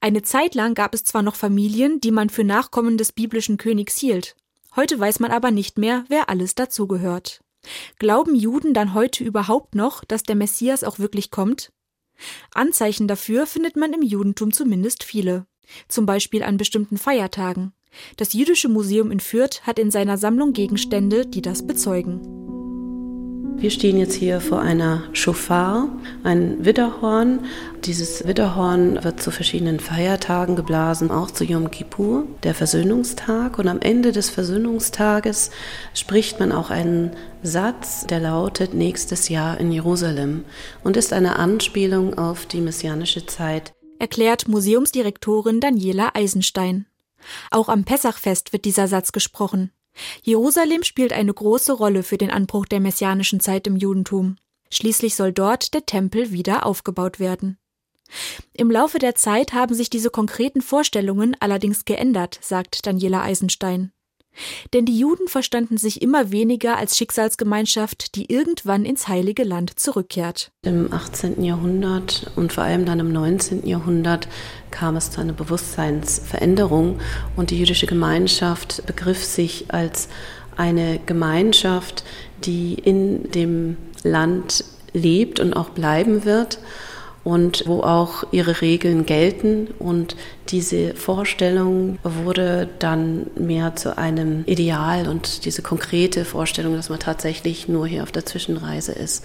Eine 0.00 0.22
Zeit 0.22 0.54
lang 0.54 0.74
gab 0.74 0.94
es 0.94 1.04
zwar 1.04 1.22
noch 1.22 1.34
Familien, 1.34 2.00
die 2.00 2.12
man 2.12 2.30
für 2.30 2.44
Nachkommen 2.44 2.96
des 2.96 3.12
biblischen 3.12 3.56
Königs 3.56 3.96
hielt. 3.96 4.36
Heute 4.76 5.00
weiß 5.00 5.20
man 5.20 5.32
aber 5.32 5.50
nicht 5.50 5.78
mehr, 5.78 6.04
wer 6.08 6.28
alles 6.28 6.54
dazugehört. 6.54 7.42
Glauben 7.98 8.36
Juden 8.36 8.72
dann 8.72 8.94
heute 8.94 9.24
überhaupt 9.24 9.74
noch, 9.74 10.04
dass 10.04 10.22
der 10.22 10.36
Messias 10.36 10.84
auch 10.84 11.00
wirklich 11.00 11.32
kommt? 11.32 11.72
Anzeichen 12.52 13.08
dafür 13.08 13.46
findet 13.46 13.76
man 13.76 13.92
im 13.92 14.02
Judentum 14.02 14.52
zumindest 14.52 15.04
viele. 15.04 15.46
Zum 15.88 16.06
Beispiel 16.06 16.42
an 16.42 16.56
bestimmten 16.56 16.98
Feiertagen. 16.98 17.72
Das 18.16 18.32
Jüdische 18.32 18.68
Museum 18.68 19.10
in 19.10 19.20
Fürth 19.20 19.62
hat 19.62 19.78
in 19.78 19.90
seiner 19.90 20.18
Sammlung 20.18 20.52
Gegenstände, 20.52 21.26
die 21.26 21.42
das 21.42 21.66
bezeugen. 21.66 22.20
Wir 23.58 23.70
stehen 23.70 23.96
jetzt 23.96 24.14
hier 24.14 24.42
vor 24.42 24.60
einer 24.60 25.04
Schofar, 25.14 25.88
ein 26.22 26.62
Widderhorn. 26.66 27.46
Dieses 27.84 28.26
Widderhorn 28.26 29.02
wird 29.02 29.22
zu 29.22 29.30
verschiedenen 29.30 29.80
Feiertagen 29.80 30.56
geblasen, 30.56 31.10
auch 31.10 31.30
zu 31.30 31.42
Yom 31.42 31.70
Kippur, 31.70 32.26
der 32.42 32.54
Versöhnungstag. 32.54 33.58
Und 33.58 33.68
am 33.68 33.80
Ende 33.80 34.12
des 34.12 34.28
Versöhnungstages 34.28 35.50
spricht 35.94 36.38
man 36.38 36.52
auch 36.52 36.68
einen 36.68 37.12
Satz, 37.42 38.06
der 38.06 38.20
lautet 38.20 38.74
nächstes 38.74 39.30
Jahr 39.30 39.58
in 39.58 39.72
Jerusalem 39.72 40.44
und 40.84 40.98
ist 40.98 41.14
eine 41.14 41.36
Anspielung 41.36 42.18
auf 42.18 42.44
die 42.44 42.60
messianische 42.60 43.24
Zeit. 43.24 43.72
Erklärt 43.98 44.48
Museumsdirektorin 44.48 45.60
Daniela 45.60 46.10
Eisenstein. 46.14 46.86
Auch 47.50 47.68
am 47.68 47.84
Pessachfest 47.84 48.52
wird 48.52 48.64
dieser 48.64 48.88
Satz 48.88 49.12
gesprochen. 49.12 49.72
Jerusalem 50.22 50.82
spielt 50.82 51.12
eine 51.12 51.32
große 51.32 51.72
Rolle 51.72 52.02
für 52.02 52.18
den 52.18 52.30
Anbruch 52.30 52.66
der 52.66 52.80
messianischen 52.80 53.40
Zeit 53.40 53.66
im 53.66 53.76
Judentum. 53.76 54.36
Schließlich 54.70 55.14
soll 55.14 55.32
dort 55.32 55.72
der 55.72 55.86
Tempel 55.86 56.32
wieder 56.32 56.66
aufgebaut 56.66 57.18
werden. 57.18 57.58
Im 58.52 58.70
Laufe 58.70 58.98
der 58.98 59.14
Zeit 59.14 59.52
haben 59.52 59.74
sich 59.74 59.90
diese 59.90 60.10
konkreten 60.10 60.60
Vorstellungen 60.60 61.36
allerdings 61.40 61.84
geändert, 61.84 62.38
sagt 62.42 62.86
Daniela 62.86 63.22
Eisenstein. 63.22 63.92
Denn 64.72 64.84
die 64.84 64.98
Juden 64.98 65.28
verstanden 65.28 65.76
sich 65.76 66.02
immer 66.02 66.30
weniger 66.30 66.76
als 66.76 66.96
Schicksalsgemeinschaft, 66.96 68.14
die 68.14 68.32
irgendwann 68.32 68.84
ins 68.84 69.08
heilige 69.08 69.44
Land 69.44 69.78
zurückkehrt. 69.78 70.50
Im 70.62 70.92
18. 70.92 71.42
Jahrhundert 71.42 72.30
und 72.36 72.52
vor 72.52 72.64
allem 72.64 72.84
dann 72.84 73.00
im 73.00 73.12
19. 73.12 73.66
Jahrhundert 73.66 74.28
kam 74.70 74.96
es 74.96 75.10
zu 75.10 75.20
einer 75.20 75.32
Bewusstseinsveränderung 75.32 77.00
und 77.36 77.50
die 77.50 77.58
jüdische 77.58 77.86
Gemeinschaft 77.86 78.84
begriff 78.86 79.24
sich 79.24 79.66
als 79.72 80.08
eine 80.56 80.98
Gemeinschaft, 81.04 82.04
die 82.44 82.74
in 82.74 83.30
dem 83.30 83.76
Land 84.02 84.64
lebt 84.92 85.40
und 85.40 85.54
auch 85.54 85.70
bleiben 85.70 86.24
wird 86.24 86.58
und 87.26 87.64
wo 87.66 87.80
auch 87.80 88.22
ihre 88.30 88.60
Regeln 88.60 89.04
gelten. 89.04 89.74
Und 89.80 90.14
diese 90.48 90.94
Vorstellung 90.94 91.98
wurde 92.04 92.68
dann 92.78 93.26
mehr 93.34 93.74
zu 93.74 93.98
einem 93.98 94.44
Ideal 94.46 95.08
und 95.08 95.44
diese 95.44 95.60
konkrete 95.60 96.24
Vorstellung, 96.24 96.76
dass 96.76 96.88
man 96.88 97.00
tatsächlich 97.00 97.66
nur 97.66 97.88
hier 97.88 98.04
auf 98.04 98.12
der 98.12 98.24
Zwischenreise 98.24 98.92
ist, 98.92 99.24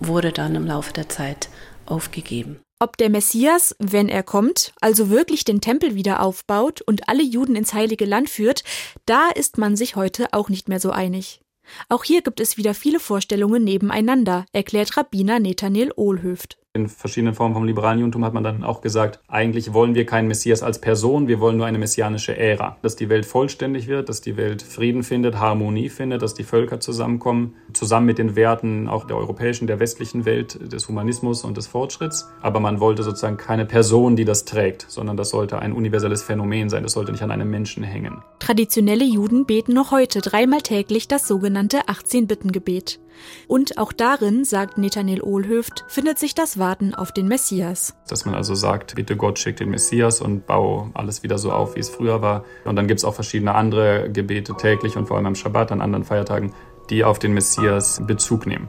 wurde 0.00 0.32
dann 0.32 0.54
im 0.54 0.66
Laufe 0.66 0.94
der 0.94 1.10
Zeit 1.10 1.50
aufgegeben. 1.84 2.58
Ob 2.80 2.96
der 2.96 3.10
Messias, 3.10 3.76
wenn 3.78 4.08
er 4.08 4.22
kommt, 4.22 4.72
also 4.80 5.10
wirklich 5.10 5.44
den 5.44 5.60
Tempel 5.60 5.94
wieder 5.94 6.22
aufbaut 6.22 6.80
und 6.80 7.10
alle 7.10 7.22
Juden 7.22 7.54
ins 7.54 7.74
heilige 7.74 8.06
Land 8.06 8.30
führt, 8.30 8.64
da 9.04 9.28
ist 9.28 9.58
man 9.58 9.76
sich 9.76 9.94
heute 9.94 10.32
auch 10.32 10.48
nicht 10.48 10.70
mehr 10.70 10.80
so 10.80 10.90
einig. 10.90 11.42
Auch 11.90 12.02
hier 12.02 12.22
gibt 12.22 12.40
es 12.40 12.56
wieder 12.56 12.72
viele 12.72 12.98
Vorstellungen 12.98 13.62
nebeneinander, 13.62 14.46
erklärt 14.54 14.96
Rabbiner 14.96 15.38
Netanel 15.38 15.92
Ohlhöft 15.94 16.56
in 16.74 16.88
verschiedenen 16.88 17.34
Formen 17.34 17.54
vom 17.54 17.64
liberalen 17.64 17.98
Judentum 17.98 18.24
hat 18.24 18.32
man 18.32 18.44
dann 18.44 18.64
auch 18.64 18.80
gesagt, 18.80 19.20
eigentlich 19.28 19.74
wollen 19.74 19.94
wir 19.94 20.06
keinen 20.06 20.26
Messias 20.26 20.62
als 20.62 20.80
Person, 20.80 21.28
wir 21.28 21.38
wollen 21.38 21.58
nur 21.58 21.66
eine 21.66 21.76
messianische 21.76 22.34
Ära. 22.34 22.78
Dass 22.80 22.96
die 22.96 23.10
Welt 23.10 23.26
vollständig 23.26 23.88
wird, 23.88 24.08
dass 24.08 24.22
die 24.22 24.38
Welt 24.38 24.62
Frieden 24.62 25.02
findet, 25.02 25.38
Harmonie 25.38 25.90
findet, 25.90 26.22
dass 26.22 26.32
die 26.32 26.44
Völker 26.44 26.80
zusammenkommen, 26.80 27.56
zusammen 27.74 28.06
mit 28.06 28.16
den 28.16 28.36
Werten 28.36 28.88
auch 28.88 29.06
der 29.06 29.18
europäischen, 29.18 29.66
der 29.66 29.80
westlichen 29.80 30.24
Welt, 30.24 30.72
des 30.72 30.88
Humanismus 30.88 31.44
und 31.44 31.58
des 31.58 31.66
Fortschritts. 31.66 32.30
Aber 32.40 32.58
man 32.58 32.80
wollte 32.80 33.02
sozusagen 33.02 33.36
keine 33.36 33.66
Person, 33.66 34.16
die 34.16 34.24
das 34.24 34.46
trägt, 34.46 34.86
sondern 34.88 35.18
das 35.18 35.28
sollte 35.28 35.58
ein 35.58 35.74
universelles 35.74 36.22
Phänomen 36.22 36.70
sein, 36.70 36.84
das 36.84 36.92
sollte 36.92 37.12
nicht 37.12 37.22
an 37.22 37.30
einem 37.30 37.50
Menschen 37.50 37.82
hängen. 37.82 38.22
Traditionelle 38.38 39.04
Juden 39.04 39.44
beten 39.44 39.74
noch 39.74 39.90
heute 39.90 40.22
dreimal 40.22 40.62
täglich 40.62 41.06
das 41.06 41.28
sogenannte 41.28 41.80
18-Bitten-Gebet. 41.82 42.98
Und 43.48 43.78
auch 43.78 43.92
darin, 43.92 44.44
sagt 44.44 44.78
Netanel 44.78 45.22
Ohlhöft, 45.22 45.84
findet 45.88 46.18
sich 46.18 46.34
das 46.34 46.58
Warten 46.58 46.94
auf 46.94 47.12
den 47.12 47.28
Messias. 47.28 47.94
Dass 48.08 48.24
man 48.24 48.34
also 48.34 48.54
sagt, 48.54 48.94
bitte 48.94 49.16
Gott 49.16 49.38
schickt 49.38 49.60
den 49.60 49.70
Messias 49.70 50.20
und 50.20 50.46
baue 50.46 50.90
alles 50.94 51.22
wieder 51.22 51.38
so 51.38 51.52
auf, 51.52 51.76
wie 51.76 51.80
es 51.80 51.90
früher 51.90 52.22
war. 52.22 52.44
Und 52.64 52.76
dann 52.76 52.86
gibt 52.86 52.98
es 52.98 53.04
auch 53.04 53.14
verschiedene 53.14 53.54
andere 53.54 54.10
Gebete 54.10 54.54
täglich 54.56 54.96
und 54.96 55.06
vor 55.06 55.16
allem 55.16 55.26
am 55.26 55.34
Schabbat, 55.34 55.72
an 55.72 55.80
anderen 55.80 56.04
Feiertagen, 56.04 56.52
die 56.90 57.04
auf 57.04 57.18
den 57.18 57.32
Messias 57.34 58.02
Bezug 58.06 58.46
nehmen. 58.46 58.68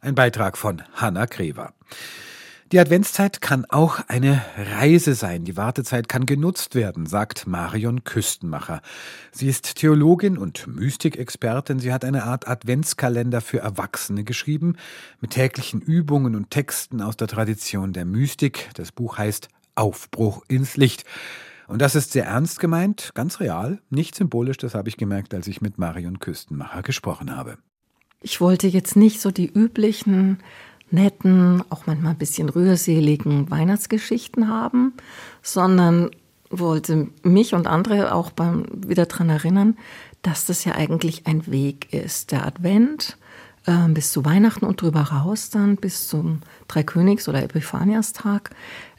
Ein 0.00 0.14
Beitrag 0.14 0.56
von 0.56 0.82
Hanna 0.94 1.26
Krever. 1.26 1.72
Die 2.72 2.80
Adventszeit 2.80 3.40
kann 3.40 3.64
auch 3.66 4.00
eine 4.08 4.44
Reise 4.56 5.14
sein. 5.14 5.44
Die 5.44 5.56
Wartezeit 5.56 6.08
kann 6.08 6.26
genutzt 6.26 6.74
werden, 6.74 7.06
sagt 7.06 7.46
Marion 7.46 8.02
Küstenmacher. 8.02 8.82
Sie 9.30 9.46
ist 9.46 9.76
Theologin 9.76 10.36
und 10.36 10.66
Mystikexpertin. 10.66 11.78
Sie 11.78 11.92
hat 11.92 12.04
eine 12.04 12.24
Art 12.24 12.48
Adventskalender 12.48 13.40
für 13.40 13.60
Erwachsene 13.60 14.24
geschrieben, 14.24 14.74
mit 15.20 15.30
täglichen 15.30 15.80
Übungen 15.80 16.34
und 16.34 16.50
Texten 16.50 17.02
aus 17.02 17.16
der 17.16 17.28
Tradition 17.28 17.92
der 17.92 18.04
Mystik. 18.04 18.68
Das 18.74 18.90
Buch 18.90 19.16
heißt 19.16 19.48
Aufbruch 19.76 20.42
ins 20.48 20.76
Licht. 20.76 21.04
Und 21.68 21.80
das 21.80 21.94
ist 21.94 22.10
sehr 22.10 22.24
ernst 22.24 22.58
gemeint, 22.58 23.12
ganz 23.14 23.38
real, 23.38 23.78
nicht 23.90 24.16
symbolisch, 24.16 24.56
das 24.56 24.74
habe 24.74 24.88
ich 24.88 24.96
gemerkt, 24.96 25.34
als 25.34 25.46
ich 25.46 25.60
mit 25.60 25.78
Marion 25.78 26.18
Küstenmacher 26.18 26.82
gesprochen 26.82 27.36
habe. 27.36 27.58
Ich 28.22 28.40
wollte 28.40 28.66
jetzt 28.66 28.96
nicht 28.96 29.20
so 29.20 29.30
die 29.30 29.46
üblichen 29.46 30.38
netten, 30.90 31.62
auch 31.70 31.86
manchmal 31.86 32.12
ein 32.12 32.18
bisschen 32.18 32.48
rührseligen 32.48 33.50
Weihnachtsgeschichten 33.50 34.48
haben, 34.48 34.94
sondern 35.42 36.10
wollte 36.50 37.08
mich 37.22 37.54
und 37.54 37.66
andere 37.66 38.14
auch 38.14 38.30
beim, 38.30 38.66
wieder 38.86 39.06
daran 39.06 39.30
erinnern, 39.30 39.76
dass 40.22 40.44
das 40.44 40.64
ja 40.64 40.74
eigentlich 40.74 41.26
ein 41.26 41.46
Weg 41.46 41.92
ist. 41.92 42.32
Der 42.32 42.46
Advent 42.46 43.16
äh, 43.66 43.88
bis 43.88 44.12
zu 44.12 44.24
Weihnachten 44.24 44.64
und 44.64 44.80
drüber 44.80 45.00
raus 45.00 45.50
dann 45.50 45.76
bis 45.76 46.08
zum 46.08 46.40
Dreikönigs- 46.68 47.28
oder 47.28 47.42
Epiphaniastag 47.42 48.50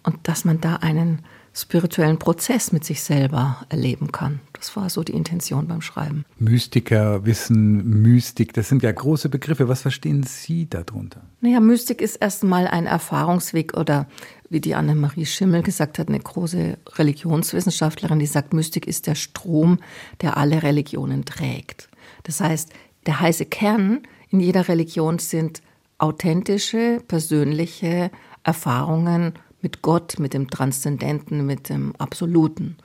und 0.04 0.16
dass 0.24 0.46
man 0.46 0.62
da 0.62 0.78
einen 0.78 1.20
spirituellen 1.54 2.20
Prozess 2.20 2.72
mit 2.72 2.86
sich 2.86 3.02
selber 3.02 3.66
erleben 3.70 4.12
kann. 4.12 4.40
Das 4.58 4.76
war 4.76 4.90
so 4.90 5.04
die 5.04 5.14
Intention 5.14 5.68
beim 5.68 5.82
Schreiben. 5.82 6.26
Mystiker, 6.40 7.26
Wissen, 7.26 8.02
Mystik, 8.02 8.54
das 8.54 8.70
sind 8.70 8.84
ja 8.84 8.92
große 8.92 9.30
Begriffe. 9.30 9.68
Was 9.68 9.82
verstehen 9.82 10.24
Sie 10.24 10.70
darunter? 10.70 11.22
Naja, 11.42 11.60
Mystik 11.60 12.02
ist 12.02 12.16
erstmal 12.16 12.68
ein 12.68 12.88
Erfahrungsweg 12.88 13.78
oder 13.78 14.08
wie 14.50 14.62
die 14.62 14.76
Annemarie 14.76 15.26
Schimmel 15.26 15.62
gesagt 15.62 16.00
hat, 16.00 16.08
eine 16.08 16.20
große 16.20 16.78
Religionswissenschaftlerin, 16.96 18.20
die 18.20 18.26
sagt, 18.26 18.54
Mystik 18.54 18.88
ist 18.88 19.08
der 19.08 19.16
Strom, 19.16 19.80
der 20.22 20.38
alle 20.38 20.64
Religionen 20.64 21.26
trägt. 21.26 21.90
Das 22.24 22.42
heißt, 22.42 22.72
der 23.06 23.20
heiße 23.20 23.46
Kern 23.46 24.02
in 24.30 24.40
jeder 24.40 24.68
Religion 24.68 25.20
sind 25.20 25.62
authentische, 25.98 27.02
persönliche 27.08 28.12
Erfahrungen 28.44 29.34
mit 29.62 29.82
Gott, 29.82 30.20
mit 30.20 30.34
dem 30.34 30.50
Transzendenten, 30.50 31.46
mit 31.46 31.70
dem 31.70 31.96
Absoluten. 31.98 32.78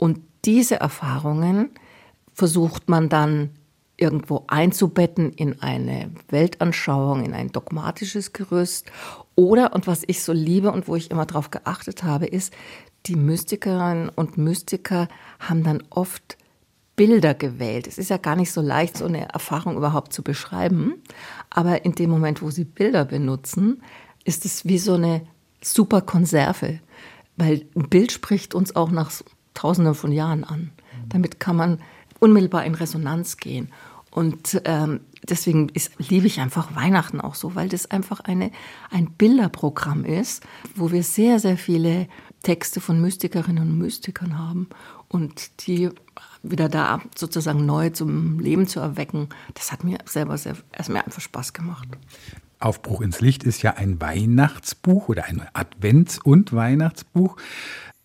Und 0.00 0.20
diese 0.46 0.80
Erfahrungen 0.80 1.72
versucht 2.32 2.88
man 2.88 3.10
dann 3.10 3.50
irgendwo 3.98 4.44
einzubetten 4.46 5.30
in 5.30 5.60
eine 5.60 6.10
Weltanschauung, 6.28 7.22
in 7.22 7.34
ein 7.34 7.52
dogmatisches 7.52 8.32
Gerüst. 8.32 8.90
Oder, 9.36 9.74
und 9.74 9.86
was 9.86 10.02
ich 10.06 10.22
so 10.22 10.32
liebe 10.32 10.72
und 10.72 10.88
wo 10.88 10.96
ich 10.96 11.10
immer 11.10 11.26
darauf 11.26 11.50
geachtet 11.50 12.02
habe, 12.02 12.24
ist, 12.24 12.54
die 13.04 13.14
Mystikerinnen 13.14 14.08
und 14.08 14.38
Mystiker 14.38 15.06
haben 15.38 15.64
dann 15.64 15.82
oft 15.90 16.38
Bilder 16.96 17.34
gewählt. 17.34 17.86
Es 17.86 17.98
ist 17.98 18.08
ja 18.08 18.16
gar 18.16 18.36
nicht 18.36 18.52
so 18.52 18.62
leicht, 18.62 18.96
so 18.96 19.04
eine 19.04 19.28
Erfahrung 19.28 19.76
überhaupt 19.76 20.14
zu 20.14 20.22
beschreiben. 20.22 20.94
Aber 21.50 21.84
in 21.84 21.92
dem 21.92 22.08
Moment, 22.08 22.40
wo 22.40 22.50
sie 22.50 22.64
Bilder 22.64 23.04
benutzen, 23.04 23.82
ist 24.24 24.46
es 24.46 24.64
wie 24.64 24.78
so 24.78 24.94
eine 24.94 25.26
super 25.62 26.00
Konserve. 26.00 26.80
Weil 27.36 27.66
ein 27.76 27.90
Bild 27.90 28.12
spricht 28.12 28.54
uns 28.54 28.74
auch 28.74 28.90
nach 28.90 29.10
Tausenden 29.54 29.94
von 29.94 30.12
Jahren 30.12 30.44
an. 30.44 30.70
Damit 31.08 31.40
kann 31.40 31.56
man 31.56 31.80
unmittelbar 32.18 32.64
in 32.64 32.74
Resonanz 32.74 33.36
gehen. 33.36 33.70
Und 34.10 34.60
ähm, 34.64 35.00
deswegen 35.28 35.68
ist, 35.68 35.92
liebe 35.98 36.26
ich 36.26 36.40
einfach 36.40 36.74
Weihnachten 36.74 37.20
auch 37.20 37.34
so, 37.34 37.54
weil 37.54 37.68
das 37.68 37.90
einfach 37.90 38.20
eine, 38.20 38.50
ein 38.90 39.10
Bilderprogramm 39.12 40.04
ist, 40.04 40.44
wo 40.74 40.90
wir 40.90 41.02
sehr, 41.02 41.38
sehr 41.38 41.56
viele 41.56 42.08
Texte 42.42 42.80
von 42.80 43.00
Mystikerinnen 43.00 43.62
und 43.62 43.78
Mystikern 43.78 44.38
haben 44.38 44.68
und 45.08 45.66
die 45.66 45.90
wieder 46.42 46.68
da 46.68 47.00
sozusagen 47.16 47.66
neu 47.66 47.90
zum 47.90 48.38
Leben 48.40 48.66
zu 48.66 48.80
erwecken, 48.80 49.28
das 49.54 49.72
hat 49.72 49.84
mir 49.84 49.98
selber 50.06 50.38
sehr, 50.38 50.56
mir 50.88 51.04
einfach 51.04 51.20
Spaß 51.20 51.52
gemacht. 51.52 51.86
Aufbruch 52.58 53.00
ins 53.00 53.20
Licht 53.20 53.44
ist 53.44 53.62
ja 53.62 53.74
ein 53.74 54.00
Weihnachtsbuch 54.00 55.08
oder 55.08 55.24
ein 55.24 55.42
Advents- 55.54 56.20
und 56.20 56.52
Weihnachtsbuch. 56.52 57.36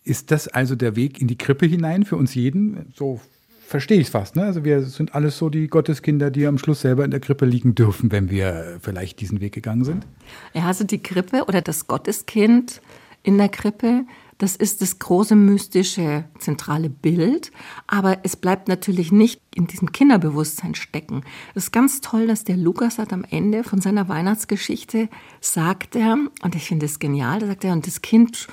Ist 0.06 0.32
das 0.32 0.48
also 0.48 0.76
der 0.76 0.96
Weg 0.96 1.20
in 1.20 1.28
die 1.28 1.38
Krippe 1.38 1.66
hinein 1.66 2.06
für 2.06 2.16
uns 2.16 2.36
jeden? 2.36 2.94
So 2.94 3.20
verstehe 3.66 4.00
ich 4.00 4.08
es 4.08 4.12
fast. 4.12 4.36
Ne? 4.36 4.44
Also 4.44 4.64
wir 4.64 4.84
sind 4.84 5.16
alles 5.16 5.38
so 5.38 5.50
die 5.50 5.68
Gotteskinder, 5.68 6.30
die 6.30 6.46
am 6.46 6.60
Schluss 6.60 6.82
selber 6.82 7.04
in 7.04 7.12
der 7.12 7.20
Krippe 7.20 7.46
liegen 7.46 7.74
dürfen, 7.74 8.12
wenn 8.12 8.30
wir 8.30 8.78
vielleicht 8.82 9.20
diesen 9.20 9.42
Weg 9.42 9.54
gegangen 9.54 9.84
sind. 9.84 10.06
Ja, 10.54 10.68
also 10.68 10.84
die 10.84 11.02
Krippe 11.02 11.46
oder 11.48 11.62
das 11.62 11.88
Gotteskind 11.88 12.82
in 13.24 13.40
der 13.40 13.50
Krippe, 13.50 14.06
das 14.38 14.56
ist 14.56 14.84
das 14.84 15.00
große 15.00 15.36
mystische 15.36 16.26
zentrale 16.38 16.90
Bild, 16.90 17.52
aber 17.88 18.20
es 18.22 18.36
bleibt 18.36 18.68
natürlich 18.68 19.12
nicht 19.12 19.42
in 19.56 19.66
diesem 19.66 19.92
Kinderbewusstsein 19.92 20.76
stecken. 20.76 21.24
Es 21.56 21.66
ist 21.66 21.72
ganz 21.72 22.02
toll, 22.02 22.28
dass 22.28 22.44
der 22.44 22.58
Lukas 22.58 23.00
hat 23.00 23.12
am 23.14 23.26
Ende 23.28 23.64
von 23.64 23.82
seiner 23.82 24.08
Weihnachtsgeschichte 24.08 25.10
sagt 25.42 25.96
er, 25.96 26.18
und 26.44 26.56
ich 26.56 26.66
finde 26.66 26.86
es 26.86 27.00
genial, 27.00 27.40
da 27.40 27.48
sagt 27.48 27.64
er, 27.64 27.74
und 27.74 27.88
das 27.88 28.04
Kind 28.04 28.48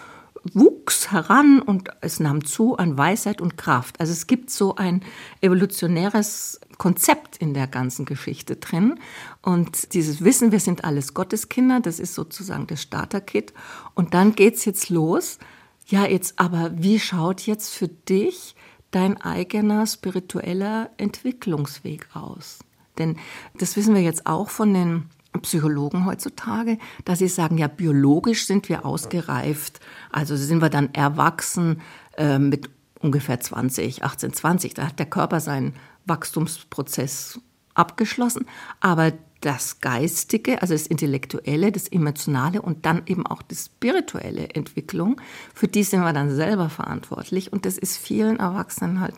wuchs 0.54 1.12
heran 1.12 1.60
und 1.60 1.88
es 2.00 2.20
nahm 2.20 2.44
zu 2.44 2.76
an 2.76 2.98
Weisheit 2.98 3.40
und 3.40 3.56
Kraft. 3.56 4.00
Also 4.00 4.12
es 4.12 4.26
gibt 4.26 4.50
so 4.50 4.74
ein 4.74 5.02
evolutionäres 5.40 6.60
Konzept 6.78 7.36
in 7.36 7.54
der 7.54 7.66
ganzen 7.66 8.04
Geschichte 8.04 8.56
drin. 8.56 8.98
Und 9.40 9.94
dieses 9.94 10.24
Wissen, 10.24 10.52
wir 10.52 10.60
sind 10.60 10.84
alles 10.84 11.14
Gotteskinder, 11.14 11.80
das 11.80 12.00
ist 12.00 12.14
sozusagen 12.14 12.66
das 12.66 12.82
Starter-Kit. 12.82 13.52
Und 13.94 14.14
dann 14.14 14.34
geht's 14.34 14.64
jetzt 14.64 14.90
los. 14.90 15.38
Ja, 15.86 16.06
jetzt 16.06 16.38
aber, 16.38 16.72
wie 16.74 16.98
schaut 16.98 17.42
jetzt 17.42 17.74
für 17.74 17.88
dich 17.88 18.54
dein 18.90 19.20
eigener 19.20 19.86
spiritueller 19.86 20.90
Entwicklungsweg 20.96 22.08
aus? 22.14 22.60
Denn 22.98 23.16
das 23.58 23.76
wissen 23.76 23.94
wir 23.94 24.02
jetzt 24.02 24.26
auch 24.26 24.50
von 24.50 24.74
den 24.74 25.08
Psychologen 25.40 26.04
heutzutage, 26.04 26.78
dass 27.04 27.18
sie 27.18 27.28
sagen, 27.28 27.58
ja, 27.58 27.68
biologisch 27.68 28.46
sind 28.46 28.68
wir 28.68 28.84
ausgereift, 28.84 29.80
also 30.10 30.36
sind 30.36 30.60
wir 30.60 30.68
dann 30.68 30.92
erwachsen 30.94 31.80
äh, 32.16 32.38
mit 32.38 32.68
ungefähr 33.00 33.40
20, 33.40 34.04
18, 34.04 34.32
20. 34.32 34.74
Da 34.74 34.88
hat 34.88 34.98
der 34.98 35.06
Körper 35.06 35.40
seinen 35.40 35.74
Wachstumsprozess 36.04 37.40
abgeschlossen, 37.74 38.46
aber 38.80 39.12
das 39.40 39.80
Geistige, 39.80 40.62
also 40.62 40.74
das 40.74 40.86
Intellektuelle, 40.86 41.72
das 41.72 41.88
Emotionale 41.88 42.62
und 42.62 42.86
dann 42.86 43.02
eben 43.06 43.26
auch 43.26 43.42
die 43.42 43.56
spirituelle 43.56 44.50
Entwicklung, 44.50 45.20
für 45.52 45.66
die 45.66 45.82
sind 45.82 46.02
wir 46.02 46.12
dann 46.12 46.34
selber 46.34 46.68
verantwortlich. 46.68 47.52
Und 47.52 47.66
das 47.66 47.76
ist 47.76 47.96
vielen 47.96 48.38
Erwachsenen 48.38 49.00
halt 49.00 49.16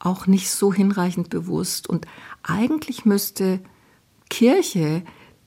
auch 0.00 0.26
nicht 0.26 0.50
so 0.50 0.72
hinreichend 0.74 1.30
bewusst. 1.30 1.88
Und 1.88 2.06
eigentlich 2.42 3.04
müsste 3.04 3.60
Kirche 4.30 5.04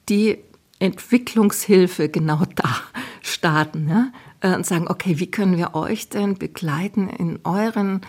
die 0.10 0.38
Entwicklungshilfe 0.80 2.10
genau 2.10 2.44
da 2.56 2.76
starten? 3.22 4.12
Äh, 4.46 4.56
und 4.56 4.65
sagen, 4.65 4.88
okay, 4.88 5.20
wie 5.20 5.32
können 5.32 5.58
wir 5.58 5.74
euch 5.76 6.10
denn 6.10 6.36
begleiten 6.36 7.10
in 7.10 7.39
euren, 7.44 8.02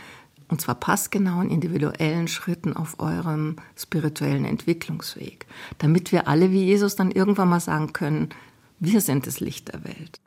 und 0.49 0.61
zwar 0.61 0.75
passgenauen 0.75 1.51
individuellen 1.51 2.29
Schritten 2.29 2.75
auf 2.75 3.01
eurem 3.01 3.57
spirituellen 3.77 4.45
Entwicklungsweg, 4.45 5.47
damit 5.79 6.13
wir 6.13 6.29
alle 6.29 6.51
wie 6.51 6.65
Jesus 6.65 6.95
dann 6.95 7.11
irgendwann 7.11 7.49
mal 7.49 7.61
sagen 7.61 7.93
können, 7.93 8.29
wir 8.79 9.01
sind 9.01 9.27
das 9.27 9.41
Licht 9.41 9.73
der 9.73 9.85
Welt. 9.85 10.21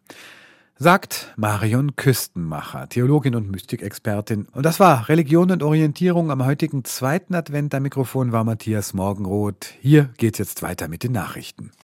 Sagt 0.81 1.33
Marion 1.35 1.97
Küstenmacher, 1.97 2.87
Theologin 2.87 3.35
und 3.35 3.51
Mystikexpertin. 3.51 4.47
Und 4.53 4.65
das 4.65 4.79
war 4.79 5.09
Religion 5.09 5.51
und 5.51 5.61
Orientierung 5.61 6.31
am 6.31 6.45
heutigen 6.45 6.85
zweiten 6.85 7.35
Advent. 7.35 7.75
Am 7.75 7.83
Mikrofon 7.83 8.31
war 8.31 8.45
Matthias 8.45 8.93
Morgenroth. 8.93 9.73
Hier 9.81 10.09
geht's 10.15 10.39
jetzt 10.39 10.61
weiter 10.61 10.87
mit 10.87 11.03
den 11.03 11.11
Nachrichten. 11.11 11.71